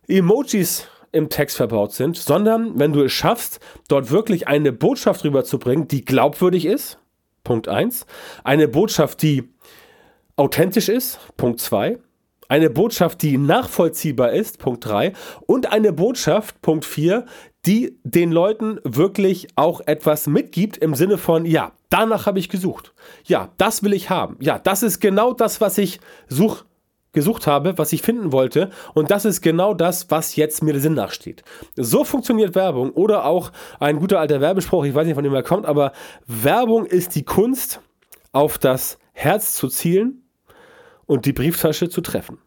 Emojis 0.08 0.90
im 1.14 1.30
Text 1.30 1.56
verbaut 1.56 1.94
sind, 1.94 2.18
sondern 2.18 2.78
wenn 2.78 2.92
du 2.92 3.02
es 3.02 3.14
schaffst, 3.14 3.62
dort 3.88 4.12
wirklich 4.12 4.50
eine 4.50 4.74
Botschaft 4.74 5.24
rüberzubringen, 5.24 5.88
die 5.88 6.04
glaubwürdig 6.04 6.66
ist, 6.66 7.00
Punkt 7.46 7.70
1. 7.70 8.06
Eine 8.44 8.68
Botschaft, 8.68 9.22
die 9.22 9.48
authentisch 10.36 10.90
ist, 10.90 11.20
Punkt 11.38 11.62
2. 11.62 11.98
Eine 12.50 12.70
Botschaft, 12.70 13.22
die 13.22 13.38
nachvollziehbar 13.38 14.34
ist, 14.34 14.60
Punkt 14.60 14.86
3. 14.86 15.14
Und 15.48 15.72
eine 15.72 15.94
Botschaft, 15.94 16.62
Punkt 16.62 16.84
4, 16.84 17.26
die 17.66 17.98
den 18.04 18.32
Leuten 18.32 18.80
wirklich 18.84 19.48
auch 19.56 19.82
etwas 19.86 20.28
mitgibt 20.28 20.78
im 20.78 20.94
Sinne 20.94 21.18
von, 21.18 21.46
ja, 21.46 21.72
danach 21.90 22.26
habe 22.26 22.40
ich 22.40 22.50
gesucht. 22.50 22.94
Ja, 23.24 23.50
das 23.58 23.82
will 23.82 23.94
ich 23.94 24.10
haben. 24.10 24.38
Ja, 24.42 24.60
das 24.60 24.84
ist 24.84 25.00
genau 25.00 25.34
das, 25.34 25.62
was 25.62 25.78
ich 25.78 26.00
suche 26.28 26.66
gesucht 27.16 27.48
habe, 27.48 27.80
was 27.80 27.92
ich 27.92 28.04
finden 28.04 28.32
wollte. 28.32 28.70
Und 28.94 29.10
das 29.10 29.26
ist 29.26 29.42
genau 29.42 29.74
das, 29.74 30.12
was 30.12 30.36
jetzt 30.36 30.62
mir 30.62 30.74
der 30.74 30.82
Sinn 30.82 30.94
nachsteht. 30.94 31.44
So 31.76 32.04
funktioniert 32.04 32.54
Werbung 32.54 32.92
oder 32.92 33.26
auch 33.26 33.52
ein 33.80 33.98
guter 33.98 34.20
alter 34.20 34.40
Werbespruch, 34.42 34.86
ich 34.86 34.94
weiß 34.94 35.08
nicht, 35.08 35.16
von 35.16 35.24
dem 35.24 35.34
er 35.34 35.42
kommt, 35.42 35.66
aber 35.66 35.94
Werbung 36.28 36.86
ist 36.86 37.16
die 37.16 37.24
Kunst, 37.24 37.82
auf 38.36 38.58
das 38.58 39.00
Herz 39.14 39.54
zu 39.54 39.70
zielen 39.70 40.24
und 41.06 41.26
die 41.26 41.32
Brieftasche 41.32 41.90
zu 41.90 42.02
treffen. 42.02 42.38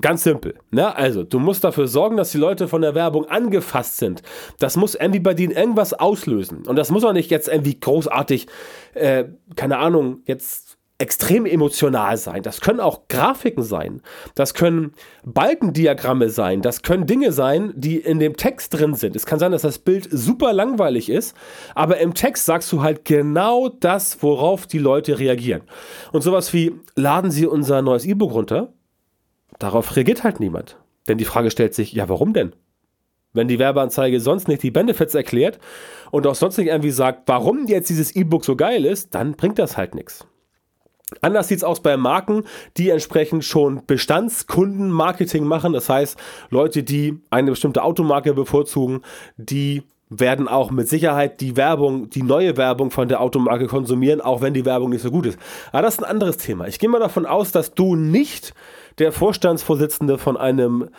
Ganz 0.00 0.24
simpel. 0.24 0.58
Ne? 0.70 0.96
Also, 0.96 1.22
du 1.22 1.38
musst 1.38 1.64
dafür 1.64 1.86
sorgen, 1.86 2.16
dass 2.16 2.32
die 2.32 2.38
Leute 2.38 2.66
von 2.66 2.80
der 2.80 2.94
Werbung 2.94 3.26
angefasst 3.26 3.98
sind. 3.98 4.22
Das 4.58 4.76
muss 4.76 4.94
irgendwie 4.94 5.20
bei 5.20 5.34
denen 5.34 5.52
irgendwas 5.52 5.92
auslösen. 5.92 6.66
Und 6.66 6.76
das 6.76 6.90
muss 6.90 7.04
auch 7.04 7.12
nicht 7.12 7.30
jetzt 7.30 7.46
irgendwie 7.46 7.78
großartig, 7.78 8.46
äh, 8.94 9.26
keine 9.54 9.78
Ahnung, 9.78 10.22
jetzt 10.24 10.71
extrem 11.02 11.46
emotional 11.46 12.16
sein. 12.16 12.44
Das 12.44 12.60
können 12.60 12.78
auch 12.78 13.08
Grafiken 13.08 13.64
sein. 13.64 14.02
Das 14.36 14.54
können 14.54 14.92
Balkendiagramme 15.24 16.28
sein. 16.28 16.62
Das 16.62 16.82
können 16.82 17.06
Dinge 17.06 17.32
sein, 17.32 17.72
die 17.74 17.96
in 17.96 18.20
dem 18.20 18.36
Text 18.36 18.72
drin 18.72 18.94
sind. 18.94 19.16
Es 19.16 19.26
kann 19.26 19.40
sein, 19.40 19.50
dass 19.50 19.62
das 19.62 19.80
Bild 19.80 20.08
super 20.12 20.52
langweilig 20.52 21.10
ist, 21.10 21.36
aber 21.74 21.98
im 21.98 22.14
Text 22.14 22.46
sagst 22.46 22.70
du 22.70 22.82
halt 22.82 23.04
genau 23.04 23.68
das, 23.68 24.22
worauf 24.22 24.68
die 24.68 24.78
Leute 24.78 25.18
reagieren. 25.18 25.62
Und 26.12 26.22
sowas 26.22 26.52
wie, 26.52 26.72
laden 26.94 27.32
Sie 27.32 27.48
unser 27.48 27.82
neues 27.82 28.04
E-Book 28.04 28.32
runter? 28.32 28.72
Darauf 29.58 29.96
reagiert 29.96 30.22
halt 30.22 30.38
niemand. 30.38 30.76
Denn 31.08 31.18
die 31.18 31.24
Frage 31.24 31.50
stellt 31.50 31.74
sich, 31.74 31.92
ja, 31.92 32.08
warum 32.08 32.32
denn? 32.32 32.52
Wenn 33.32 33.48
die 33.48 33.58
Werbeanzeige 33.58 34.20
sonst 34.20 34.46
nicht 34.46 34.62
die 34.62 34.70
Benefits 34.70 35.16
erklärt 35.16 35.58
und 36.12 36.28
auch 36.28 36.36
sonst 36.36 36.58
nicht 36.58 36.68
irgendwie 36.68 36.92
sagt, 36.92 37.22
warum 37.26 37.66
jetzt 37.66 37.90
dieses 37.90 38.14
E-Book 38.14 38.44
so 38.44 38.54
geil 38.54 38.84
ist, 38.84 39.16
dann 39.16 39.32
bringt 39.32 39.58
das 39.58 39.76
halt 39.76 39.96
nichts. 39.96 40.28
Anders 41.20 41.48
sieht 41.48 41.58
es 41.58 41.64
aus 41.64 41.80
bei 41.80 41.96
Marken, 41.96 42.44
die 42.76 42.90
entsprechend 42.90 43.44
schon 43.44 43.84
Bestandskundenmarketing 43.86 45.44
machen. 45.44 45.72
Das 45.72 45.88
heißt, 45.88 46.18
Leute, 46.50 46.82
die 46.82 47.20
eine 47.30 47.50
bestimmte 47.50 47.82
Automarke 47.82 48.34
bevorzugen, 48.34 49.02
die 49.36 49.82
werden 50.20 50.48
auch 50.48 50.70
mit 50.70 50.88
Sicherheit 50.88 51.40
die 51.40 51.56
Werbung, 51.56 52.10
die 52.10 52.22
neue 52.22 52.56
Werbung 52.56 52.90
von 52.90 53.08
der 53.08 53.20
Automarke 53.20 53.66
konsumieren, 53.66 54.20
auch 54.20 54.42
wenn 54.42 54.54
die 54.54 54.66
Werbung 54.66 54.90
nicht 54.90 55.02
so 55.02 55.10
gut 55.10 55.26
ist. 55.26 55.38
Aber 55.72 55.82
das 55.82 55.94
ist 55.94 56.00
ein 56.00 56.10
anderes 56.10 56.36
Thema. 56.36 56.66
Ich 56.66 56.78
gehe 56.78 56.88
mal 56.88 56.98
davon 56.98 57.26
aus, 57.26 57.52
dass 57.52 57.74
du 57.74 57.96
nicht 57.96 58.54
der 58.98 59.12
Vorstandsvorsitzende 59.12 60.18
von 60.18 60.36
einem 60.36 60.90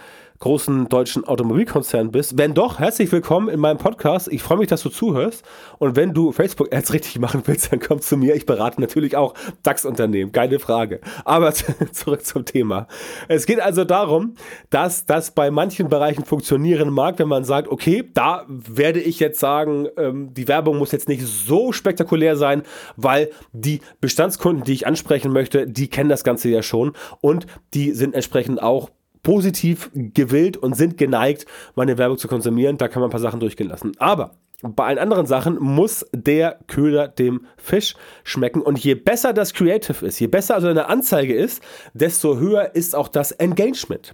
großen 0.44 0.90
deutschen 0.90 1.24
Automobilkonzern 1.24 2.12
bist. 2.12 2.38
Wenn 2.38 2.54
doch, 2.54 2.78
herzlich 2.78 3.10
willkommen 3.14 3.48
in 3.48 3.62
meinem 3.62 3.78
Podcast. 3.78 4.28
Ich 4.30 4.44
freue 4.44 4.58
mich, 4.58 4.68
dass 4.68 4.84
du 4.84 4.90
zuhörst. 4.90 5.46
Und 5.80 5.96
wenn 5.96 6.14
du 6.14 6.34
Facebook-Ads 6.34 6.92
richtig 6.92 7.18
machen 7.18 7.44
willst, 7.46 7.72
dann 7.72 7.80
komm 7.80 8.02
zu 8.02 8.18
mir. 8.18 8.36
Ich 8.36 8.46
berate 8.46 8.82
natürlich 8.82 9.16
auch 9.16 9.36
DAX-Unternehmen. 9.64 10.34
Keine 10.34 10.60
Frage. 10.60 11.00
Aber 11.24 11.54
zurück 11.94 12.26
zum 12.26 12.44
Thema. 12.44 12.88
Es 13.30 13.46
geht 13.46 13.62
also 13.62 13.86
darum, 13.86 14.36
dass 14.70 15.06
das 15.06 15.32
bei 15.32 15.50
manchen 15.50 15.88
Bereichen 15.88 16.26
funktionieren 16.26 16.90
mag, 16.90 17.20
wenn 17.20 17.30
man 17.30 17.46
sagt, 17.46 17.70
okay, 17.70 18.04
da 18.14 18.44
werde 18.50 19.00
ich 19.00 19.22
jetzt 19.22 19.40
sagen, 19.40 19.88
ähm, 19.96 20.34
die 20.34 20.50
Werbung 20.50 20.78
muss 20.78 20.92
jetzt 20.92 21.08
nicht 21.08 21.26
so 21.26 21.72
spektakulär 21.72 22.36
sein, 22.36 22.64
weil 22.98 23.30
die 23.54 23.80
Bestandskunden, 24.02 24.66
die 24.66 24.74
ich 24.74 24.88
ansprechen 24.88 25.32
möchte, 25.32 25.68
die 25.68 25.88
kennen 25.88 26.10
das 26.10 26.26
Ganze 26.26 26.50
ja 26.50 26.62
schon 26.62 26.92
und 27.22 27.48
die 27.74 27.92
sind 27.92 28.14
entsprechend 28.14 28.62
auch 28.62 28.90
positiv 29.24 29.89
gewillt 29.94 30.58
und 30.58 30.75
sind 30.75 30.98
geneigt, 30.98 31.46
meine 31.75 31.98
Werbung 31.98 32.18
zu 32.18 32.27
konsumieren. 32.27 32.77
Da 32.77 32.88
kann 32.88 33.01
man 33.01 33.10
ein 33.10 33.12
paar 33.12 33.20
Sachen 33.20 33.39
durchgehen 33.39 33.70
lassen. 33.70 33.94
Aber 33.98 34.36
bei 34.63 34.86
allen 34.86 34.98
anderen 34.98 35.25
Sachen 35.25 35.58
muss 35.60 36.06
der 36.13 36.60
Köder 36.68 37.10
dem 37.10 37.48
Fisch 37.58 37.96
schmecken. 38.24 38.62
Und 38.62 38.80
je 38.80 38.96
besser 38.96 39.34
das 39.34 39.53
Creative 39.53 40.06
ist, 40.06 40.20
je 40.20 40.27
besser 40.27 40.56
also 40.56 40.68
eine 40.68 40.88
Anzeige 40.88 41.34
ist, 41.34 41.62
desto 41.94 42.38
höher 42.38 42.74
ist 42.74 42.96
auch 42.96 43.10
das 43.10 43.32
Engagement. 43.32 44.13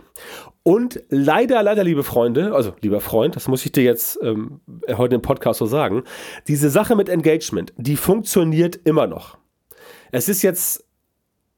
Und 0.63 1.03
leider, 1.09 1.61
leider, 1.61 1.83
liebe 1.83 2.03
Freunde, 2.03 2.53
also 2.53 2.73
lieber 2.81 2.99
Freund, 2.99 3.35
das 3.35 3.47
muss 3.47 3.63
ich 3.65 3.71
dir 3.71 3.83
jetzt 3.83 4.19
ähm, 4.23 4.59
heute 4.89 5.15
im 5.15 5.21
Podcast 5.21 5.59
so 5.59 5.65
sagen, 5.65 6.03
diese 6.47 6.69
Sache 6.69 6.95
mit 6.95 7.09
Engagement, 7.09 7.73
die 7.77 7.95
funktioniert 7.95 8.75
immer 8.75 9.05
noch. 9.05 9.37
Es 10.11 10.29
ist 10.29 10.41
jetzt 10.41 10.88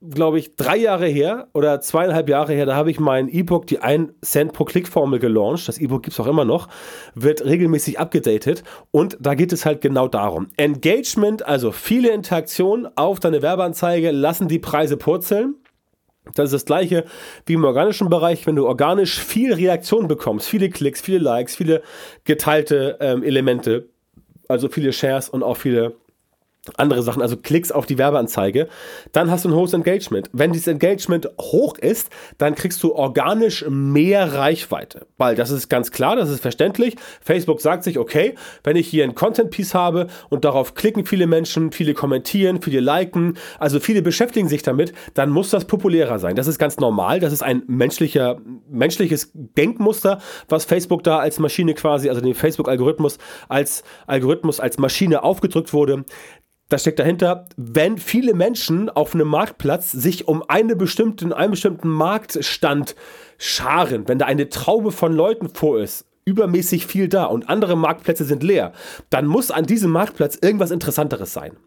glaube 0.01 0.39
ich, 0.39 0.55
drei 0.55 0.77
Jahre 0.77 1.07
her 1.07 1.47
oder 1.53 1.79
zweieinhalb 1.79 2.27
Jahre 2.27 2.53
her, 2.53 2.65
da 2.65 2.75
habe 2.75 2.89
ich 2.89 2.99
mein 2.99 3.29
E-Book, 3.29 3.67
die 3.67 3.79
1 3.79 4.13
Cent 4.21 4.53
pro 4.53 4.65
Klick-Formel 4.65 5.19
gelauncht. 5.19 5.67
Das 5.67 5.77
E-Book 5.77 6.03
gibt 6.03 6.13
es 6.13 6.19
auch 6.19 6.27
immer 6.27 6.45
noch, 6.45 6.67
wird 7.13 7.45
regelmäßig 7.45 7.99
abgedatet 7.99 8.63
und 8.89 9.17
da 9.19 9.35
geht 9.35 9.53
es 9.53 9.65
halt 9.65 9.81
genau 9.81 10.07
darum. 10.07 10.49
Engagement, 10.57 11.45
also 11.45 11.71
viele 11.71 12.09
Interaktionen 12.09 12.87
auf 12.95 13.19
deine 13.19 13.41
Werbeanzeige, 13.41 14.11
lassen 14.11 14.47
die 14.47 14.59
Preise 14.59 14.97
purzeln. 14.97 15.55
Das 16.33 16.45
ist 16.45 16.53
das 16.53 16.65
gleiche 16.65 17.05
wie 17.45 17.53
im 17.53 17.63
organischen 17.63 18.09
Bereich, 18.09 18.45
wenn 18.47 18.55
du 18.55 18.67
organisch 18.67 19.19
viel 19.19 19.53
Reaktion 19.53 20.07
bekommst, 20.07 20.47
viele 20.47 20.69
Klicks, 20.69 21.01
viele 21.01 21.19
Likes, 21.19 21.55
viele 21.55 21.81
geteilte 22.25 22.97
ähm, 22.99 23.23
Elemente, 23.23 23.89
also 24.47 24.69
viele 24.69 24.93
Shares 24.93 25.29
und 25.29 25.43
auch 25.43 25.57
viele 25.57 25.95
andere 26.77 27.01
Sachen, 27.01 27.23
also 27.23 27.37
Klicks 27.37 27.71
auf 27.71 27.87
die 27.87 27.97
Werbeanzeige, 27.97 28.67
dann 29.13 29.31
hast 29.31 29.45
du 29.45 29.49
ein 29.49 29.55
hohes 29.55 29.73
Engagement. 29.73 30.29
Wenn 30.31 30.51
dieses 30.51 30.67
Engagement 30.67 31.27
hoch 31.39 31.75
ist, 31.79 32.11
dann 32.37 32.53
kriegst 32.53 32.83
du 32.83 32.93
organisch 32.93 33.65
mehr 33.67 34.33
Reichweite. 34.33 35.07
Weil 35.17 35.35
das 35.35 35.49
ist 35.49 35.69
ganz 35.69 35.91
klar, 35.91 36.15
das 36.15 36.29
ist 36.29 36.39
verständlich. 36.39 36.97
Facebook 37.19 37.61
sagt 37.61 37.83
sich, 37.83 37.97
okay, 37.97 38.35
wenn 38.63 38.75
ich 38.75 38.87
hier 38.87 39.03
ein 39.05 39.15
Content-Piece 39.15 39.73
habe 39.73 40.05
und 40.29 40.45
darauf 40.45 40.75
klicken 40.75 41.03
viele 41.07 41.25
Menschen, 41.25 41.71
viele 41.71 41.95
kommentieren, 41.95 42.61
viele 42.61 42.79
liken, 42.79 43.37
also 43.57 43.79
viele 43.79 44.03
beschäftigen 44.03 44.47
sich 44.47 44.61
damit, 44.61 44.93
dann 45.15 45.31
muss 45.31 45.49
das 45.49 45.65
populärer 45.65 46.19
sein. 46.19 46.35
Das 46.35 46.45
ist 46.45 46.59
ganz 46.59 46.77
normal. 46.77 47.19
Das 47.19 47.33
ist 47.33 47.41
ein 47.41 47.63
menschlicher, 47.65 48.39
menschliches 48.69 49.31
Denkmuster, 49.33 50.19
was 50.47 50.65
Facebook 50.65 51.03
da 51.03 51.17
als 51.17 51.39
Maschine 51.39 51.73
quasi, 51.73 52.07
also 52.07 52.21
den 52.21 52.35
Facebook-Algorithmus 52.35 53.17
als 53.49 53.83
Algorithmus, 54.05 54.59
als 54.59 54.77
Maschine 54.77 55.23
aufgedrückt 55.23 55.73
wurde 55.73 56.05
das 56.71 56.81
steckt 56.81 56.99
dahinter, 56.99 57.47
wenn 57.57 57.97
viele 57.97 58.33
Menschen 58.33 58.89
auf 58.89 59.13
einem 59.13 59.27
Marktplatz 59.27 59.91
sich 59.91 60.27
um 60.27 60.43
eine 60.47 60.75
bestimmten, 60.75 61.33
einen 61.33 61.51
bestimmten 61.51 61.89
Marktstand 61.89 62.95
scharen, 63.37 64.07
wenn 64.07 64.19
da 64.19 64.25
eine 64.25 64.49
Traube 64.49 64.91
von 64.91 65.13
Leuten 65.13 65.49
vor 65.49 65.79
ist, 65.79 66.05
übermäßig 66.23 66.85
viel 66.85 67.09
da 67.09 67.25
und 67.25 67.49
andere 67.49 67.75
Marktplätze 67.75 68.23
sind 68.23 68.41
leer, 68.41 68.71
dann 69.09 69.25
muss 69.25 69.51
an 69.51 69.65
diesem 69.65 69.91
Marktplatz 69.91 70.37
irgendwas 70.41 70.71
Interessanteres 70.71 71.33
sein. 71.33 71.57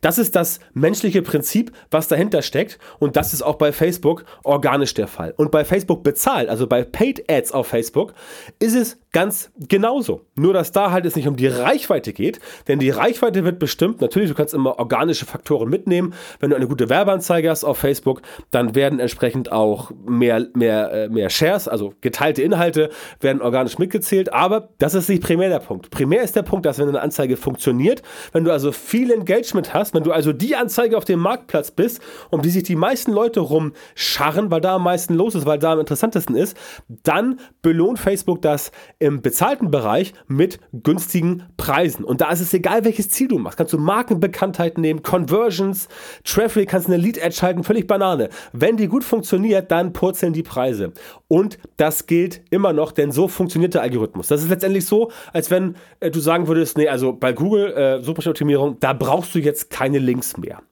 Das 0.00 0.18
ist 0.18 0.36
das 0.36 0.60
menschliche 0.74 1.22
Prinzip, 1.22 1.72
was 1.90 2.08
dahinter 2.08 2.42
steckt 2.42 2.78
und 2.98 3.16
das 3.16 3.32
ist 3.32 3.42
auch 3.42 3.56
bei 3.56 3.72
Facebook 3.72 4.24
organisch 4.44 4.94
der 4.94 5.08
Fall. 5.08 5.34
Und 5.36 5.50
bei 5.50 5.64
Facebook 5.64 6.02
bezahlt, 6.02 6.48
also 6.48 6.66
bei 6.66 6.84
Paid 6.84 7.30
Ads 7.30 7.52
auf 7.52 7.68
Facebook, 7.68 8.14
ist 8.58 8.74
es 8.74 8.98
ganz 9.16 9.50
genauso. 9.56 10.26
Nur 10.34 10.52
dass 10.52 10.72
da 10.72 10.90
halt 10.90 11.06
es 11.06 11.16
nicht 11.16 11.26
um 11.26 11.36
die 11.36 11.46
Reichweite 11.46 12.12
geht, 12.12 12.38
denn 12.68 12.78
die 12.78 12.90
Reichweite 12.90 13.44
wird 13.44 13.58
bestimmt, 13.58 14.02
natürlich, 14.02 14.28
du 14.28 14.34
kannst 14.34 14.52
immer 14.52 14.78
organische 14.78 15.24
Faktoren 15.24 15.70
mitnehmen. 15.70 16.12
Wenn 16.38 16.50
du 16.50 16.56
eine 16.56 16.68
gute 16.68 16.90
Werbeanzeige 16.90 17.48
hast 17.48 17.64
auf 17.64 17.78
Facebook, 17.78 18.20
dann 18.50 18.74
werden 18.74 19.00
entsprechend 19.00 19.50
auch 19.50 19.90
mehr, 20.06 20.46
mehr, 20.52 20.92
äh, 20.92 21.08
mehr 21.08 21.30
Shares, 21.30 21.66
also 21.66 21.94
geteilte 22.02 22.42
Inhalte, 22.42 22.90
werden 23.20 23.40
organisch 23.40 23.78
mitgezählt, 23.78 24.34
aber 24.34 24.68
das 24.76 24.92
ist 24.92 25.08
nicht 25.08 25.22
primär 25.22 25.48
der 25.48 25.60
Punkt. 25.60 25.88
Primär 25.90 26.22
ist 26.22 26.36
der 26.36 26.42
Punkt, 26.42 26.66
dass 26.66 26.78
wenn 26.78 26.88
eine 26.88 27.00
Anzeige 27.00 27.38
funktioniert, 27.38 28.02
wenn 28.32 28.44
du 28.44 28.52
also 28.52 28.70
viel 28.70 29.10
Engagement 29.10 29.55
Engagement 29.56 29.74
hast, 29.74 29.94
wenn 29.94 30.02
du 30.02 30.12
also 30.12 30.32
die 30.32 30.54
Anzeige 30.56 30.96
auf 30.96 31.04
dem 31.04 31.20
Marktplatz 31.20 31.70
bist, 31.70 32.00
um 32.30 32.42
die 32.42 32.50
sich 32.50 32.62
die 32.62 32.76
meisten 32.76 33.12
Leute 33.12 33.40
rumscharren, 33.40 34.50
weil 34.50 34.60
da 34.60 34.76
am 34.76 34.82
meisten 34.82 35.14
los 35.14 35.34
ist, 35.34 35.46
weil 35.46 35.58
da 35.58 35.72
am 35.72 35.80
interessantesten 35.80 36.36
ist, 36.36 36.56
dann 36.88 37.40
belohnt 37.62 37.98
Facebook 37.98 38.42
das 38.42 38.70
im 38.98 39.22
bezahlten 39.22 39.70
Bereich 39.70 40.12
mit 40.26 40.58
günstigen 40.72 41.44
Preisen. 41.56 42.04
Und 42.04 42.20
da 42.20 42.30
ist 42.30 42.40
es 42.40 42.52
egal, 42.52 42.84
welches 42.84 43.08
Ziel 43.10 43.28
du 43.28 43.38
machst. 43.38 43.58
Kannst 43.58 43.72
du 43.72 43.78
Markenbekanntheit 43.78 44.78
nehmen, 44.78 45.02
Conversions, 45.02 45.88
Traffic, 46.24 46.68
kannst 46.68 46.88
eine 46.88 46.96
Lead-Ad 46.96 47.32
schalten, 47.32 47.64
völlig 47.64 47.86
Banane. 47.86 48.28
Wenn 48.52 48.76
die 48.76 48.88
gut 48.88 49.04
funktioniert, 49.04 49.70
dann 49.70 49.92
purzeln 49.92 50.32
die 50.32 50.42
Preise. 50.42 50.92
Und 51.28 51.58
das 51.76 52.06
gilt 52.06 52.42
immer 52.50 52.72
noch, 52.72 52.92
denn 52.92 53.10
so 53.10 53.28
funktioniert 53.28 53.74
der 53.74 53.82
Algorithmus. 53.82 54.28
Das 54.28 54.42
ist 54.42 54.50
letztendlich 54.50 54.86
so, 54.86 55.10
als 55.32 55.50
wenn 55.50 55.76
äh, 56.00 56.10
du 56.10 56.20
sagen 56.20 56.48
würdest, 56.48 56.78
nee, 56.78 56.88
also 56.88 57.12
bei 57.12 57.32
Google 57.32 57.72
äh, 57.72 58.02
Suchmaschinenoptimierung, 58.02 58.78
da 58.80 58.92
brauchst 58.92 59.34
du 59.34 59.38
jetzt 59.46 59.70
keine 59.70 59.98
Links 59.98 60.36
mehr. 60.36 60.62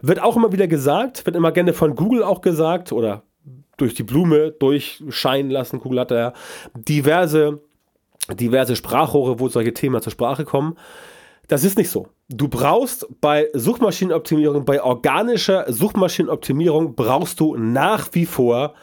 Wird 0.00 0.22
auch 0.22 0.36
immer 0.36 0.52
wieder 0.52 0.68
gesagt, 0.68 1.26
wird 1.26 1.34
immer 1.34 1.50
gerne 1.50 1.72
von 1.72 1.96
Google 1.96 2.22
auch 2.22 2.40
gesagt 2.40 2.92
oder 2.92 3.24
durch 3.76 3.94
die 3.94 4.02
Blume 4.04 4.52
durchscheinen 4.52 5.50
lassen. 5.50 5.80
Google 5.80 6.00
hat 6.00 6.10
da 6.10 6.32
diverse, 6.74 7.60
diverse 8.32 8.76
Sprachrohre, 8.76 9.40
wo 9.40 9.48
solche 9.48 9.74
Themen 9.74 10.00
zur 10.00 10.12
Sprache 10.12 10.44
kommen. 10.44 10.76
Das 11.48 11.64
ist 11.64 11.78
nicht 11.78 11.90
so. 11.90 12.08
Du 12.28 12.48
brauchst 12.48 13.06
bei 13.20 13.48
Suchmaschinenoptimierung, 13.54 14.64
bei 14.64 14.82
organischer 14.82 15.64
Suchmaschinenoptimierung 15.72 16.94
brauchst 16.94 17.40
du 17.40 17.56
nach 17.56 18.08
wie 18.12 18.26
vor 18.26 18.74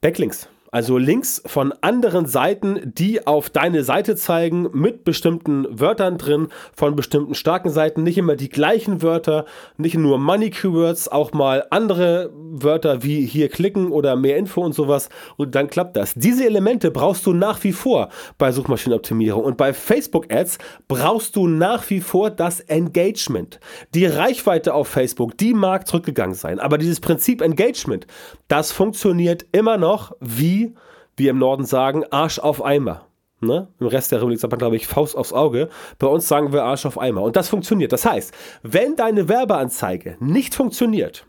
Backlinks. 0.00 0.48
Also 0.70 0.98
Links 0.98 1.42
von 1.46 1.72
anderen 1.80 2.26
Seiten, 2.26 2.92
die 2.94 3.26
auf 3.26 3.50
deine 3.50 3.84
Seite 3.84 4.16
zeigen, 4.16 4.68
mit 4.72 5.04
bestimmten 5.04 5.66
Wörtern 5.70 6.18
drin, 6.18 6.48
von 6.74 6.96
bestimmten 6.96 7.34
starken 7.34 7.70
Seiten. 7.70 8.02
Nicht 8.02 8.18
immer 8.18 8.36
die 8.36 8.48
gleichen 8.48 9.02
Wörter, 9.02 9.44
nicht 9.76 9.96
nur 9.96 10.18
Money 10.18 10.50
Keywords, 10.50 11.08
auch 11.08 11.32
mal 11.32 11.64
andere 11.70 12.30
Wörter 12.34 13.02
wie 13.02 13.24
hier 13.26 13.48
klicken 13.48 13.90
oder 13.90 14.16
mehr 14.16 14.36
Info 14.36 14.62
und 14.62 14.74
sowas. 14.74 15.08
Und 15.36 15.54
dann 15.54 15.68
klappt 15.68 15.96
das. 15.96 16.14
Diese 16.14 16.44
Elemente 16.44 16.90
brauchst 16.90 17.26
du 17.26 17.32
nach 17.32 17.62
wie 17.64 17.72
vor 17.72 18.08
bei 18.38 18.52
Suchmaschinenoptimierung. 18.52 19.44
Und 19.44 19.56
bei 19.56 19.72
Facebook 19.72 20.32
Ads 20.32 20.58
brauchst 20.88 21.36
du 21.36 21.46
nach 21.46 21.88
wie 21.90 22.00
vor 22.00 22.30
das 22.30 22.60
Engagement. 22.60 23.60
Die 23.94 24.06
Reichweite 24.06 24.74
auf 24.74 24.88
Facebook, 24.88 25.36
die 25.38 25.54
mag 25.54 25.86
zurückgegangen 25.86 26.34
sein. 26.34 26.58
Aber 26.58 26.78
dieses 26.78 27.00
Prinzip 27.00 27.40
Engagement, 27.40 28.06
das 28.48 28.72
funktioniert 28.72 29.46
immer 29.52 29.76
noch 29.76 30.12
wie 30.20 30.55
wir 31.16 31.30
im 31.30 31.38
Norden 31.38 31.64
sagen, 31.64 32.04
Arsch 32.10 32.38
auf 32.38 32.64
Eimer. 32.64 33.06
Ne? 33.40 33.68
Im 33.78 33.86
Rest 33.86 34.12
der 34.12 34.18
Republik 34.18 34.40
sagt 34.40 34.50
man, 34.50 34.58
glaube 34.58 34.76
ich, 34.76 34.86
Faust 34.86 35.16
aufs 35.16 35.32
Auge. 35.32 35.68
Bei 35.98 36.06
uns 36.06 36.26
sagen 36.26 36.52
wir 36.52 36.64
Arsch 36.64 36.86
auf 36.86 36.98
Eimer. 36.98 37.22
Und 37.22 37.36
das 37.36 37.48
funktioniert. 37.48 37.92
Das 37.92 38.06
heißt, 38.06 38.32
wenn 38.62 38.96
deine 38.96 39.28
Werbeanzeige 39.28 40.16
nicht 40.20 40.54
funktioniert, 40.54 41.26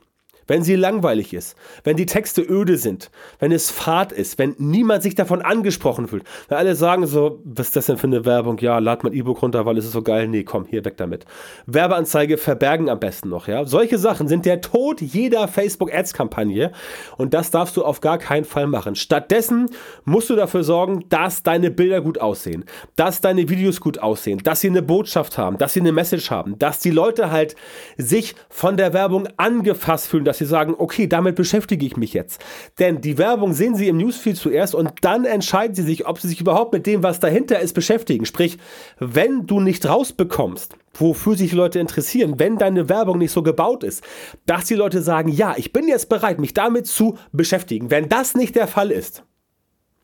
wenn 0.48 0.64
sie 0.64 0.76
langweilig 0.76 1.34
ist, 1.34 1.56
wenn 1.84 1.98
die 1.98 2.06
Texte 2.06 2.42
öde 2.42 2.78
sind, 2.78 3.12
wenn 3.40 3.52
es 3.52 3.70
fad 3.70 4.12
ist, 4.12 4.40
wenn 4.40 4.56
niemand 4.58 5.04
sich 5.04 5.16
davon 5.16 5.42
angesprochen 5.42 6.08
fühlt, 6.08 6.24
wenn 6.48 6.58
alle 6.58 6.76
sagen 6.76 7.06
so, 7.06 7.42
was 7.44 7.68
ist 7.68 7.76
das 7.76 7.86
denn 7.88 7.98
für 7.98 8.08
eine 8.08 8.26
Werbung? 8.26 8.58
Ja, 8.60 8.80
lad 8.80 9.04
mal 9.04 9.14
E-Book 9.14 9.42
runter, 9.42 9.66
weil 9.66 9.78
es 9.78 9.86
ist 9.86 9.92
so 9.92 10.02
geil. 10.02 10.28
Nee, 10.28 10.44
komm, 10.44 10.66
hier 10.66 10.84
weg 10.86 10.98
damit. 10.98 11.26
Werbeanzeige 11.66 12.38
verbergen 12.38 12.90
am 12.90 13.00
besten 13.00 13.30
noch, 13.30 13.48
ja. 13.48 13.66
Solche 13.66 13.98
Sachen 13.98 14.28
sind 14.28 14.46
der 14.46 14.62
Tod 14.62 15.02
jeder 15.02 15.48
Facebook-Ads-Kampagne 15.48 16.72
und 17.18 17.34
das 17.34 17.52
darfst 17.52 17.78
du 17.78 17.84
auf 17.84 18.02
gar 18.02 18.18
keinen 18.18 18.46
Fall 18.46 18.68
machen. 18.68 18.96
Stattdessen 18.96 19.70
musst 20.06 20.30
du 20.30 20.36
dafür 20.36 20.64
sorgen, 20.64 21.06
dass 21.10 21.44
deine 21.44 21.72
Bilder 21.72 22.02
gut 22.02 22.20
aussehen, 22.20 22.66
dass 22.96 23.22
deine 23.22 23.50
Videos 23.50 23.82
gut 23.82 24.00
aussehen, 24.00 24.40
dass 24.44 24.62
sie 24.62 24.70
eine 24.70 24.82
Botschaft 24.82 25.38
haben, 25.38 25.58
dass 25.58 25.74
sie 25.74 25.82
eine 25.82 25.92
Message 25.92 26.32
haben, 26.32 26.58
dass 26.60 26.80
die 26.80 26.92
Leute 26.92 27.32
halt 27.32 27.56
sich 27.98 28.36
von 28.50 28.78
der 28.78 28.94
Werbung 28.94 29.28
angefasst 29.38 30.08
fühlen, 30.08 30.26
dass 30.26 30.37
dass 30.38 30.48
sie 30.48 30.52
sagen, 30.52 30.76
okay, 30.78 31.08
damit 31.08 31.36
beschäftige 31.36 31.86
ich 31.86 31.98
mich 31.98 32.14
jetzt. 32.14 32.44
Denn 32.80 33.02
die 33.02 33.18
Werbung 33.18 33.54
sehen 33.54 33.76
sie 33.76 33.88
im 33.88 33.98
Newsfeed 33.98 34.38
zuerst 34.38 34.76
und 34.76 34.92
dann 35.02 35.26
entscheiden 35.26 35.76
sie 35.76 35.82
sich, 35.82 36.08
ob 36.08 36.20
sie 36.20 36.28
sich 36.28 36.40
überhaupt 36.40 36.74
mit 36.74 36.86
dem, 36.86 37.04
was 37.04 37.20
dahinter 37.20 37.60
ist, 37.60 37.74
beschäftigen. 37.74 38.26
Sprich, 38.26 38.58
wenn 39.00 39.48
du 39.48 39.60
nicht 39.60 39.88
rausbekommst, 39.88 40.76
wofür 40.94 41.36
sich 41.36 41.54
Leute 41.54 41.80
interessieren, 41.80 42.36
wenn 42.38 42.58
deine 42.58 42.90
Werbung 42.90 43.18
nicht 43.18 43.32
so 43.32 43.42
gebaut 43.42 43.84
ist, 43.84 44.04
dass 44.46 44.66
die 44.66 44.76
Leute 44.76 45.02
sagen, 45.02 45.30
ja, 45.30 45.56
ich 45.58 45.74
bin 45.74 45.88
jetzt 45.88 46.10
bereit, 46.10 46.40
mich 46.40 46.54
damit 46.54 46.88
zu 46.88 47.18
beschäftigen. 47.32 47.90
Wenn 47.90 48.10
das 48.10 48.36
nicht 48.36 48.56
der 48.56 48.68
Fall 48.68 48.92
ist, 48.92 49.24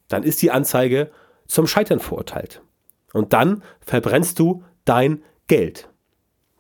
dann 0.08 0.24
ist 0.24 0.42
die 0.42 0.52
Anzeige 0.52 1.12
zum 1.48 1.68
Scheitern 1.68 2.00
verurteilt. 2.00 2.62
Und 3.14 3.34
dann 3.34 3.64
verbrennst 3.80 4.40
du 4.40 4.64
dein 4.86 5.24
Geld. 5.48 5.90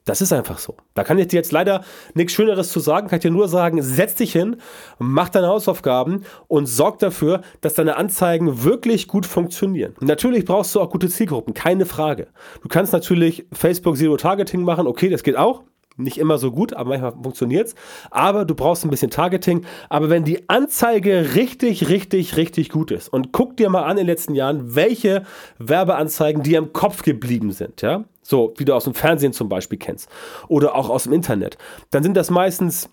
Das 0.06 0.22
ist 0.22 0.34
einfach 0.34 0.58
so. 0.58 0.76
Da 0.96 1.04
kann 1.04 1.18
ich 1.18 1.28
dir 1.28 1.38
jetzt 1.38 1.54
leider 1.54 1.84
nichts 2.14 2.34
Schöneres 2.34 2.70
zu 2.70 2.82
sagen. 2.82 3.08
Kann 3.08 3.20
ich 3.20 3.24
dir 3.24 3.32
nur 3.32 3.48
sagen, 3.48 3.82
setz 3.82 4.16
dich 4.16 4.34
hin, 4.34 4.58
mach 5.00 5.30
deine 5.30 5.48
Hausaufgaben 5.48 6.26
und 6.48 6.66
sorg 6.66 7.00
dafür, 7.00 7.42
dass 7.62 7.76
deine 7.76 7.96
Anzeigen 7.96 8.64
wirklich 8.64 9.08
gut 9.08 9.26
funktionieren. 9.26 9.96
Natürlich 10.02 10.44
brauchst 10.44 10.76
du 10.76 10.82
auch 10.82 10.90
gute 10.90 11.08
Zielgruppen, 11.08 11.54
keine 11.54 11.86
Frage. 11.86 12.28
Du 12.62 12.68
kannst 12.68 12.92
natürlich 12.92 13.46
Facebook 13.54 13.96
Zero 13.96 14.18
Targeting 14.18 14.64
machen, 14.64 14.88
okay, 14.88 15.10
das 15.10 15.24
geht 15.24 15.38
auch. 15.38 15.64
Nicht 15.96 16.18
immer 16.18 16.40
so 16.40 16.52
gut, 16.52 16.74
aber 16.74 16.90
manchmal 16.90 17.12
funktioniert 17.12 17.68
es. 17.68 17.76
Aber 18.10 18.46
du 18.46 18.56
brauchst 18.56 18.84
ein 18.84 18.90
bisschen 18.90 19.12
Targeting. 19.12 19.64
Aber 19.90 20.10
wenn 20.10 20.24
die 20.24 20.50
Anzeige 20.50 21.36
richtig, 21.36 21.88
richtig, 21.88 22.36
richtig 22.36 22.70
gut 22.70 22.90
ist 22.90 23.10
und 23.10 23.32
guck 23.32 23.58
dir 23.58 23.70
mal 23.70 23.84
an 23.84 23.92
in 23.92 23.98
den 23.98 24.08
letzten 24.08 24.34
Jahren, 24.34 24.76
welche 24.76 25.24
Werbeanzeigen 25.60 26.42
dir 26.42 26.58
im 26.58 26.74
Kopf 26.74 27.04
geblieben 27.04 27.52
sind, 27.52 27.84
ja, 27.84 28.06
so, 28.24 28.54
wie 28.58 28.66
du 28.66 28.74
aus 28.74 28.86
dem 28.86 28.94
Fernsehen 28.94 29.34
zum 29.34 29.50
Beispiel 29.50 29.78
kennst. 29.78 30.10
Oder 30.48 30.76
auch 30.76 30.90
aus 30.90 31.04
dem 31.04 31.14
Internet. 31.14 31.58
Dann 31.92 32.04
sind 32.04 32.16
das 32.16 32.30
meistens 32.30 32.90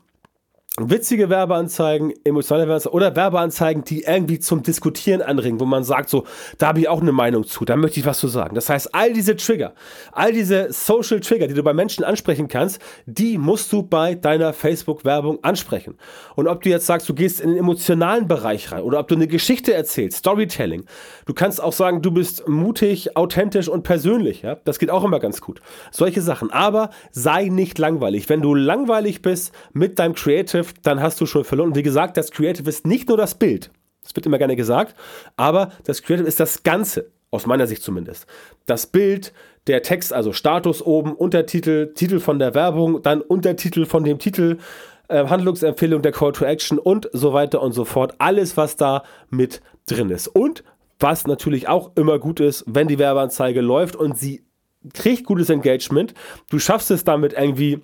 witzige 0.89 1.29
Werbeanzeigen, 1.29 2.15
emotionale 2.25 2.67
Werbeanzeigen 2.67 2.95
oder 2.95 3.17
Werbeanzeigen, 3.17 3.85
die 3.85 4.05
irgendwie 4.05 4.39
zum 4.39 4.63
Diskutieren 4.63 5.21
anregen, 5.21 5.61
wo 5.61 5.67
man 5.67 5.85
sagt, 5.85 6.09
so, 6.09 6.25
da 6.59 6.69
habe 6.69 6.81
ich 6.81 6.89
auch 6.89 7.03
eine 7.03 7.13
Meinung 7.13 7.45
zu, 7.45 7.65
da 7.65 7.77
möchte 7.77 8.01
ich 8.01 8.07
was 8.07 8.19
zu 8.19 8.29
sagen. 8.29 8.55
Das 8.55 8.69
heißt, 8.69 8.95
all 8.95 9.13
diese 9.13 9.37
Trigger, 9.37 9.75
all 10.13 10.33
diese 10.33 10.73
Social 10.73 11.21
Trigger, 11.21 11.49
die 11.49 11.55
du 11.55 11.63
bei 11.63 11.75
Menschen 11.75 12.05
ansprechen 12.05 12.49
kannst, 12.49 12.81
die 13.07 13.37
musst 13.37 13.73
du 13.73 13.83
bei 13.83 14.15
deiner 14.15 14.53
Facebook-Werbung 14.53 15.43
ansprechen. 15.43 15.97
Und 16.37 16.47
ob 16.47 16.63
du 16.63 16.71
jetzt 16.71 16.87
sagst, 16.87 17.09
du 17.09 17.15
gehst 17.15 17.41
in 17.41 17.51
den 17.51 17.59
emotionalen 17.59 18.29
Bereich 18.29 18.73
rein 18.73 18.83
oder 18.83 19.01
ob 19.01 19.09
du 19.09 19.17
eine 19.17 19.27
Geschichte 19.27 19.75
erzählst, 19.75 20.19
Storytelling, 20.19 20.85
du 21.27 21.35
kannst 21.35 21.63
auch 21.63 21.73
sagen, 21.73 22.01
du 22.01 22.11
bist 22.11 22.49
mutig, 22.49 23.17
authentisch 23.17 23.69
und 23.69 23.83
persönlich, 23.83 24.43
ja, 24.43 24.55
das 24.65 24.79
geht 24.79 24.91
auch 24.91 25.05
immer 25.05 25.19
ganz 25.19 25.41
gut. 25.41 25.61
Solche 25.91 26.23
Sachen. 26.23 26.51
Aber 26.51 26.91
sei 27.11 27.49
nicht 27.49 27.79
langweilig. 27.79 28.29
Wenn 28.29 28.43
du 28.43 28.55
langweilig 28.55 29.23
bist 29.23 29.53
mit 29.73 29.99
deinem 29.99 30.15
Creative, 30.15 30.67
Creative, 30.71 30.83
dann 30.83 31.03
hast 31.03 31.21
du 31.21 31.27
schon 31.27 31.45
verloren. 31.45 31.71
Und 31.71 31.77
wie 31.77 31.83
gesagt, 31.83 32.17
das 32.17 32.31
Creative 32.31 32.69
ist 32.69 32.87
nicht 32.87 33.09
nur 33.09 33.17
das 33.17 33.35
Bild. 33.35 33.71
Das 34.03 34.17
wird 34.17 34.27
immer 34.27 34.39
gerne 34.39 34.57
gesagt. 34.57 34.95
Aber 35.37 35.73
das 35.85 36.03
Creative 36.03 36.27
ist 36.27 36.41
das 36.41 36.63
Ganze. 36.63 37.11
Aus 37.33 37.47
meiner 37.47 37.69
Sicht 37.69 37.85
zumindest. 37.85 38.27
Das 38.67 38.89
Bild, 38.89 39.33
der 39.69 39.83
Text, 39.83 40.13
also 40.13 40.33
Status 40.33 40.85
oben, 40.85 41.15
Untertitel, 41.15 41.95
Titel 41.95 42.19
von 42.19 42.41
der 42.41 42.57
Werbung, 42.57 43.03
dann 43.03 43.21
Untertitel 43.21 43.87
von 43.87 44.03
dem 44.03 44.19
Titel, 44.19 44.59
äh, 45.07 45.29
Handlungsempfehlung, 45.29 46.03
der 46.03 46.11
Call 46.11 46.33
to 46.33 46.45
Action 46.45 46.77
und 46.77 47.09
so 47.13 47.33
weiter 47.33 47.63
und 47.63 47.71
so 47.71 47.85
fort. 47.85 48.15
Alles, 48.19 48.57
was 48.57 48.75
da 48.75 49.05
mit 49.29 49.63
drin 49.87 50.11
ist. 50.11 50.27
Und 50.27 50.65
was 50.99 51.29
natürlich 51.29 51.69
auch 51.69 51.93
immer 51.95 52.19
gut 52.19 52.41
ist, 52.41 52.65
wenn 52.67 52.89
die 52.89 52.99
Werbeanzeige 52.99 53.61
läuft 53.61 53.95
und 53.95 54.19
sie 54.19 54.45
kriegt 54.93 55.25
gutes 55.25 55.51
Engagement. 55.51 56.15
Du 56.51 56.59
schaffst 56.59 56.91
es 56.91 57.05
damit 57.05 57.35
irgendwie 57.35 57.81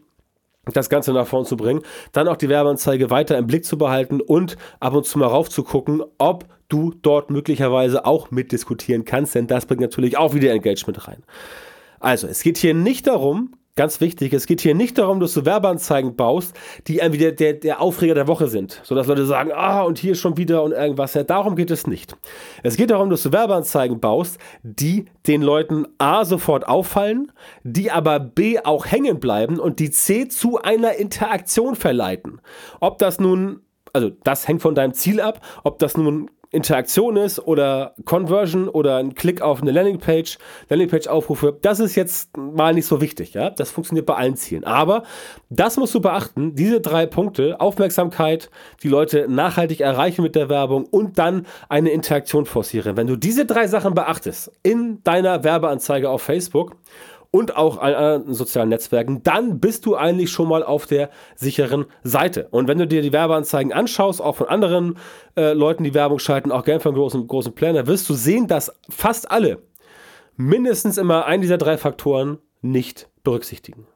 das 0.72 0.88
Ganze 0.88 1.12
nach 1.12 1.26
vorn 1.26 1.44
zu 1.44 1.56
bringen, 1.56 1.82
dann 2.12 2.28
auch 2.28 2.36
die 2.36 2.48
Werbeanzeige 2.48 3.10
weiter 3.10 3.38
im 3.38 3.46
Blick 3.46 3.64
zu 3.64 3.78
behalten 3.78 4.20
und 4.20 4.56
ab 4.80 4.94
und 4.94 5.06
zu 5.06 5.18
mal 5.18 5.26
rauf 5.26 5.48
zu 5.48 5.62
gucken, 5.62 6.02
ob 6.18 6.46
du 6.68 6.92
dort 7.02 7.30
möglicherweise 7.30 8.04
auch 8.04 8.30
mitdiskutieren 8.30 9.04
kannst, 9.04 9.34
denn 9.34 9.46
das 9.46 9.66
bringt 9.66 9.80
natürlich 9.80 10.16
auch 10.16 10.34
wieder 10.34 10.52
Engagement 10.52 11.06
rein. 11.06 11.22
Also, 12.00 12.26
es 12.26 12.42
geht 12.42 12.58
hier 12.58 12.74
nicht 12.74 13.06
darum, 13.06 13.55
Ganz 13.76 14.00
wichtig, 14.00 14.32
es 14.32 14.46
geht 14.46 14.62
hier 14.62 14.74
nicht 14.74 14.96
darum, 14.96 15.20
dass 15.20 15.34
du 15.34 15.44
Werbeanzeigen 15.44 16.16
baust, 16.16 16.56
die 16.86 16.96
irgendwie 16.96 17.18
der, 17.18 17.32
der, 17.32 17.52
der 17.52 17.82
Aufreger 17.82 18.14
der 18.14 18.26
Woche 18.26 18.48
sind. 18.48 18.80
Sodass 18.84 19.06
Leute 19.06 19.26
sagen, 19.26 19.50
ah, 19.54 19.82
und 19.82 19.98
hier 19.98 20.14
schon 20.14 20.38
wieder 20.38 20.62
und 20.62 20.72
irgendwas. 20.72 21.12
Ja, 21.12 21.24
darum 21.24 21.56
geht 21.56 21.70
es 21.70 21.86
nicht. 21.86 22.16
Es 22.62 22.78
geht 22.78 22.90
darum, 22.90 23.10
dass 23.10 23.22
du 23.22 23.32
Werbeanzeigen 23.32 24.00
baust, 24.00 24.38
die 24.62 25.04
den 25.26 25.42
Leuten 25.42 25.86
A 25.98 26.24
sofort 26.24 26.66
auffallen, 26.66 27.30
die 27.64 27.90
aber 27.90 28.18
B 28.18 28.58
auch 28.60 28.86
hängen 28.86 29.20
bleiben 29.20 29.60
und 29.60 29.78
die 29.78 29.90
C 29.90 30.26
zu 30.26 30.58
einer 30.62 30.94
Interaktion 30.94 31.76
verleiten. 31.76 32.40
Ob 32.80 32.96
das 32.96 33.20
nun 33.20 33.60
also 33.96 34.10
das 34.24 34.46
hängt 34.46 34.60
von 34.60 34.74
deinem 34.74 34.92
Ziel 34.92 35.22
ab, 35.22 35.40
ob 35.64 35.78
das 35.78 35.96
nun 35.96 36.30
Interaktion 36.56 37.16
ist 37.16 37.38
oder 37.38 37.94
Conversion 38.04 38.68
oder 38.68 38.96
ein 38.96 39.14
Klick 39.14 39.42
auf 39.42 39.62
eine 39.62 39.70
Landingpage, 39.70 40.38
Landingpage-Aufrufe, 40.68 41.56
das 41.62 41.80
ist 41.80 41.94
jetzt 41.94 42.36
mal 42.36 42.74
nicht 42.74 42.86
so 42.86 43.00
wichtig, 43.00 43.34
ja. 43.34 43.50
Das 43.50 43.70
funktioniert 43.70 44.06
bei 44.06 44.14
allen 44.14 44.36
Zielen. 44.36 44.64
Aber 44.64 45.04
das 45.50 45.76
musst 45.76 45.94
du 45.94 46.00
beachten, 46.00 46.54
diese 46.54 46.80
drei 46.80 47.06
Punkte, 47.06 47.60
Aufmerksamkeit, 47.60 48.50
die 48.82 48.88
Leute 48.88 49.26
nachhaltig 49.28 49.80
erreichen 49.80 50.22
mit 50.22 50.34
der 50.34 50.48
Werbung 50.48 50.86
und 50.86 51.18
dann 51.18 51.46
eine 51.68 51.90
Interaktion 51.90 52.46
forcieren. 52.46 52.96
Wenn 52.96 53.06
du 53.06 53.16
diese 53.16 53.46
drei 53.46 53.66
Sachen 53.66 53.94
beachtest 53.94 54.50
in 54.62 55.02
deiner 55.04 55.44
Werbeanzeige 55.44 56.10
auf 56.10 56.22
Facebook 56.22 56.76
und 57.36 57.54
auch 57.54 57.76
an 57.76 57.94
anderen 57.94 58.32
sozialen 58.32 58.70
Netzwerken, 58.70 59.22
dann 59.22 59.60
bist 59.60 59.84
du 59.84 59.94
eigentlich 59.94 60.30
schon 60.30 60.48
mal 60.48 60.62
auf 60.62 60.86
der 60.86 61.10
sicheren 61.34 61.84
Seite. 62.02 62.48
Und 62.50 62.66
wenn 62.66 62.78
du 62.78 62.86
dir 62.86 63.02
die 63.02 63.12
Werbeanzeigen 63.12 63.74
anschaust, 63.74 64.22
auch 64.22 64.36
von 64.36 64.48
anderen 64.48 64.96
äh, 65.36 65.52
Leuten, 65.52 65.84
die 65.84 65.92
Werbung 65.92 66.18
schalten, 66.18 66.50
auch 66.50 66.64
gerne 66.64 66.80
von 66.80 66.94
großen, 66.94 67.26
großen 67.26 67.54
Planner, 67.54 67.86
wirst 67.86 68.08
du 68.08 68.14
sehen, 68.14 68.46
dass 68.46 68.72
fast 68.88 69.30
alle 69.30 69.58
mindestens 70.36 70.96
immer 70.96 71.26
einen 71.26 71.42
dieser 71.42 71.58
drei 71.58 71.76
Faktoren 71.76 72.38
nicht 72.62 73.10
berücksichtigen. 73.22 73.86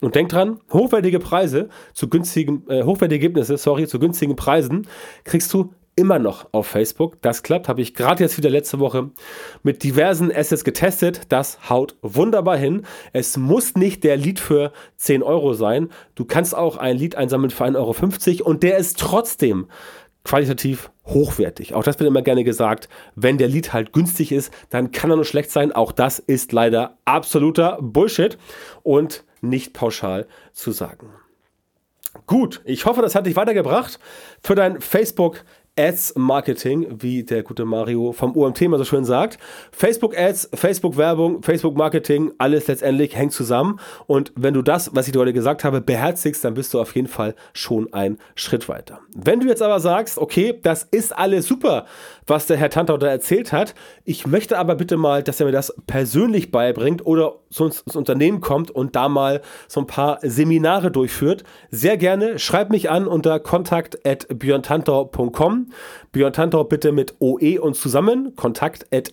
Und 0.00 0.14
denk 0.14 0.30
dran, 0.30 0.60
hochwertige 0.72 1.18
Preise 1.18 1.68
zu 1.92 2.08
günstigen, 2.08 2.64
äh, 2.70 2.84
hochwertige 2.84 3.26
Ergebnisse, 3.26 3.58
sorry, 3.58 3.86
zu 3.86 3.98
günstigen 3.98 4.36
Preisen 4.36 4.86
kriegst 5.24 5.52
du 5.52 5.74
immer 6.00 6.18
noch 6.18 6.48
auf 6.52 6.66
Facebook. 6.66 7.20
Das 7.20 7.42
klappt, 7.42 7.68
habe 7.68 7.82
ich 7.82 7.92
gerade 7.92 8.24
jetzt 8.24 8.38
wieder 8.38 8.48
letzte 8.48 8.78
Woche 8.78 9.10
mit 9.62 9.82
diversen 9.84 10.34
Assets 10.34 10.64
getestet. 10.64 11.20
Das 11.28 11.68
haut 11.68 11.96
wunderbar 12.00 12.56
hin. 12.56 12.86
Es 13.12 13.36
muss 13.36 13.74
nicht 13.74 14.02
der 14.02 14.16
Lead 14.16 14.40
für 14.40 14.72
10 14.96 15.22
Euro 15.22 15.52
sein. 15.52 15.90
Du 16.14 16.24
kannst 16.24 16.56
auch 16.56 16.78
ein 16.78 16.96
Lead 16.96 17.16
einsammeln 17.16 17.50
für 17.50 17.64
1,50 17.64 18.40
Euro 18.40 18.48
und 18.48 18.62
der 18.62 18.78
ist 18.78 18.98
trotzdem 18.98 19.66
qualitativ 20.24 20.90
hochwertig. 21.04 21.74
Auch 21.74 21.84
das 21.84 21.98
wird 21.98 22.08
immer 22.08 22.22
gerne 22.22 22.44
gesagt. 22.44 22.88
Wenn 23.14 23.36
der 23.36 23.48
Lead 23.48 23.74
halt 23.74 23.92
günstig 23.92 24.32
ist, 24.32 24.52
dann 24.70 24.92
kann 24.92 25.10
er 25.10 25.16
nur 25.16 25.26
schlecht 25.26 25.50
sein. 25.50 25.70
Auch 25.70 25.92
das 25.92 26.18
ist 26.18 26.52
leider 26.52 26.96
absoluter 27.04 27.76
Bullshit 27.82 28.38
und 28.82 29.24
nicht 29.42 29.74
pauschal 29.74 30.26
zu 30.54 30.72
sagen. 30.72 31.10
Gut, 32.26 32.60
ich 32.64 32.86
hoffe, 32.86 33.02
das 33.02 33.14
hat 33.14 33.26
dich 33.26 33.36
weitergebracht 33.36 34.00
für 34.42 34.54
dein 34.54 34.80
Facebook 34.80 35.44
Ads 35.76 36.14
Marketing, 36.16 36.86
wie 36.90 37.24
der 37.24 37.42
gute 37.42 37.64
Mario 37.64 38.12
vom 38.12 38.36
OMT 38.36 38.68
mal 38.68 38.78
so 38.78 38.84
schön 38.84 39.04
sagt. 39.04 39.38
Facebook 39.72 40.16
Ads, 40.18 40.50
Facebook 40.54 40.96
Werbung, 40.96 41.42
Facebook 41.42 41.76
Marketing, 41.76 42.32
alles 42.38 42.66
letztendlich 42.66 43.14
hängt 43.16 43.32
zusammen. 43.32 43.78
Und 44.06 44.32
wenn 44.36 44.54
du 44.54 44.62
das, 44.62 44.94
was 44.94 45.06
ich 45.06 45.12
dir 45.12 45.20
heute 45.20 45.32
gesagt 45.32 45.62
habe, 45.64 45.80
beherzigst, 45.80 46.44
dann 46.44 46.54
bist 46.54 46.74
du 46.74 46.80
auf 46.80 46.94
jeden 46.94 47.08
Fall 47.08 47.34
schon 47.52 47.92
ein 47.92 48.18
Schritt 48.34 48.68
weiter. 48.68 49.00
Wenn 49.14 49.40
du 49.40 49.48
jetzt 49.48 49.62
aber 49.62 49.80
sagst, 49.80 50.18
okay, 50.18 50.58
das 50.62 50.84
ist 50.84 51.16
alles 51.16 51.46
super, 51.46 51.86
was 52.26 52.46
der 52.46 52.58
Herr 52.58 52.70
Tantau 52.70 52.96
da 52.96 53.08
erzählt 53.08 53.52
hat, 53.52 53.74
ich 54.04 54.26
möchte 54.26 54.58
aber 54.58 54.74
bitte 54.74 54.96
mal, 54.96 55.22
dass 55.22 55.38
er 55.40 55.46
mir 55.46 55.52
das 55.52 55.72
persönlich 55.86 56.50
beibringt 56.50 57.06
oder 57.06 57.36
zu 57.50 57.64
uns 57.64 57.80
ins 57.80 57.96
Unternehmen 57.96 58.40
kommt 58.40 58.70
und 58.70 58.96
da 58.96 59.08
mal 59.08 59.40
so 59.66 59.80
ein 59.80 59.86
paar 59.86 60.18
Seminare 60.22 60.90
durchführt, 60.90 61.44
sehr 61.70 61.96
gerne 61.96 62.38
schreib 62.38 62.68
mich 62.70 62.90
an 62.90 63.06
unter 63.06 63.40
kontakt.björntantau.com 63.40 65.69
Björn 66.12 66.32
Tantau 66.32 66.64
bitte 66.64 66.92
mit 66.92 67.14
OE 67.20 67.58
und 67.60 67.74
zusammen, 67.74 68.34
kontakt 68.36 68.86
at 68.92 69.12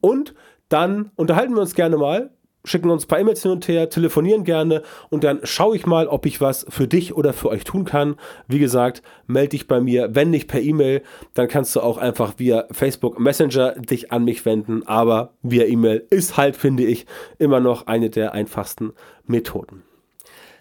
und 0.00 0.34
dann 0.68 1.10
unterhalten 1.14 1.54
wir 1.54 1.60
uns 1.60 1.74
gerne 1.74 1.96
mal, 1.96 2.30
schicken 2.66 2.90
uns 2.90 3.04
ein 3.04 3.08
paar 3.08 3.20
E-Mails 3.20 3.42
hin 3.42 3.52
und 3.52 3.68
her, 3.68 3.88
telefonieren 3.88 4.44
gerne 4.44 4.82
und 5.08 5.24
dann 5.24 5.40
schaue 5.44 5.76
ich 5.76 5.86
mal, 5.86 6.08
ob 6.08 6.26
ich 6.26 6.40
was 6.40 6.66
für 6.68 6.86
dich 6.86 7.16
oder 7.16 7.32
für 7.32 7.48
euch 7.48 7.64
tun 7.64 7.84
kann. 7.84 8.16
Wie 8.48 8.58
gesagt, 8.58 9.02
melde 9.26 9.50
dich 9.50 9.66
bei 9.66 9.80
mir. 9.80 10.14
Wenn 10.14 10.30
nicht 10.30 10.48
per 10.48 10.60
E-Mail, 10.60 11.02
dann 11.34 11.48
kannst 11.48 11.74
du 11.76 11.80
auch 11.80 11.98
einfach 11.98 12.34
via 12.38 12.66
Facebook 12.72 13.18
Messenger 13.18 13.72
dich 13.72 14.12
an 14.12 14.24
mich 14.24 14.44
wenden. 14.44 14.86
Aber 14.86 15.34
via 15.42 15.64
E-Mail 15.64 16.04
ist 16.10 16.36
halt, 16.36 16.56
finde 16.56 16.84
ich, 16.84 17.06
immer 17.38 17.60
noch 17.60 17.86
eine 17.86 18.10
der 18.10 18.32
einfachsten 18.32 18.92
Methoden. 19.26 19.85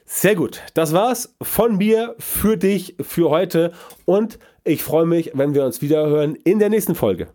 Sehr 0.06 0.36
gut. 0.36 0.62
Das 0.76 0.94
war's 0.94 1.36
von 1.42 1.78
mir 1.78 2.16
für 2.20 2.58
dich 2.58 2.96
für 3.02 3.32
heute 3.32 3.72
und 4.06 4.38
ich 4.64 4.84
freue 4.84 5.06
mich, 5.06 5.32
wenn 5.34 5.56
wir 5.56 5.66
uns 5.66 5.82
wieder 5.82 6.06
hören 6.08 6.36
in 6.36 6.60
der 6.60 6.70
nächsten 6.70 6.94
Folge. 6.94 7.28